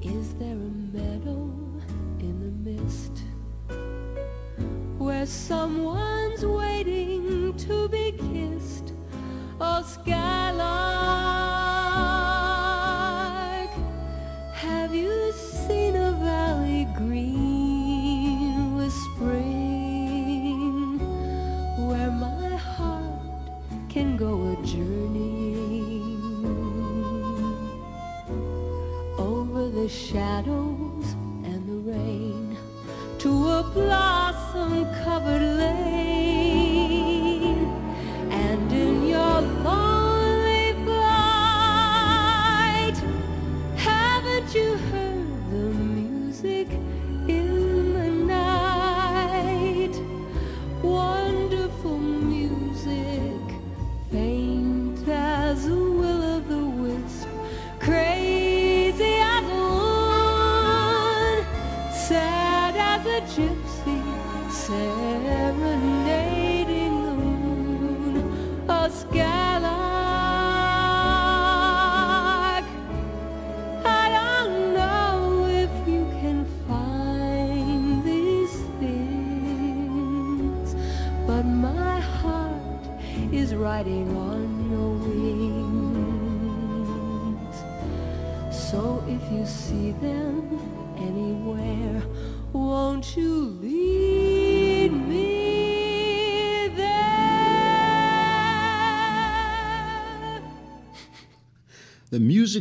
Is 0.01 0.33
there 0.35 0.55
a 0.55 0.71
meadow 0.97 1.51
in 2.19 2.39
the 2.43 2.71
mist 2.71 3.23
where 4.97 5.25
someone's 5.25 6.43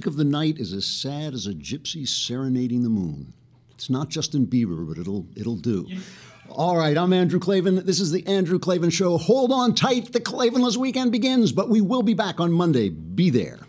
music 0.02 0.06
of 0.06 0.16
the 0.16 0.24
night 0.24 0.58
is 0.58 0.72
as 0.72 0.84
sad 0.84 1.32
as 1.32 1.46
a 1.46 1.52
gypsy 1.52 2.06
serenading 2.08 2.82
the 2.82 2.88
moon. 2.88 3.32
It's 3.70 3.88
not 3.88 4.08
Justin 4.08 4.46
Bieber, 4.46 4.86
but 4.88 4.98
it'll 4.98 5.26
it'll 5.36 5.56
do. 5.56 5.86
All 6.50 6.76
right, 6.76 6.98
I'm 6.98 7.12
Andrew 7.12 7.38
Klavan. 7.38 7.86
This 7.86 8.00
is 8.00 8.10
the 8.10 8.26
Andrew 8.26 8.58
Klavan 8.58 8.90
Show. 8.90 9.16
Hold 9.16 9.52
on 9.52 9.76
tight. 9.76 10.12
The 10.12 10.20
Klavanless 10.20 10.76
weekend 10.76 11.12
begins, 11.12 11.52
but 11.52 11.68
we 11.68 11.80
will 11.80 12.02
be 12.02 12.14
back 12.14 12.40
on 12.40 12.52
Monday. 12.52 12.88
Be 12.88 13.30
there. 13.30 13.60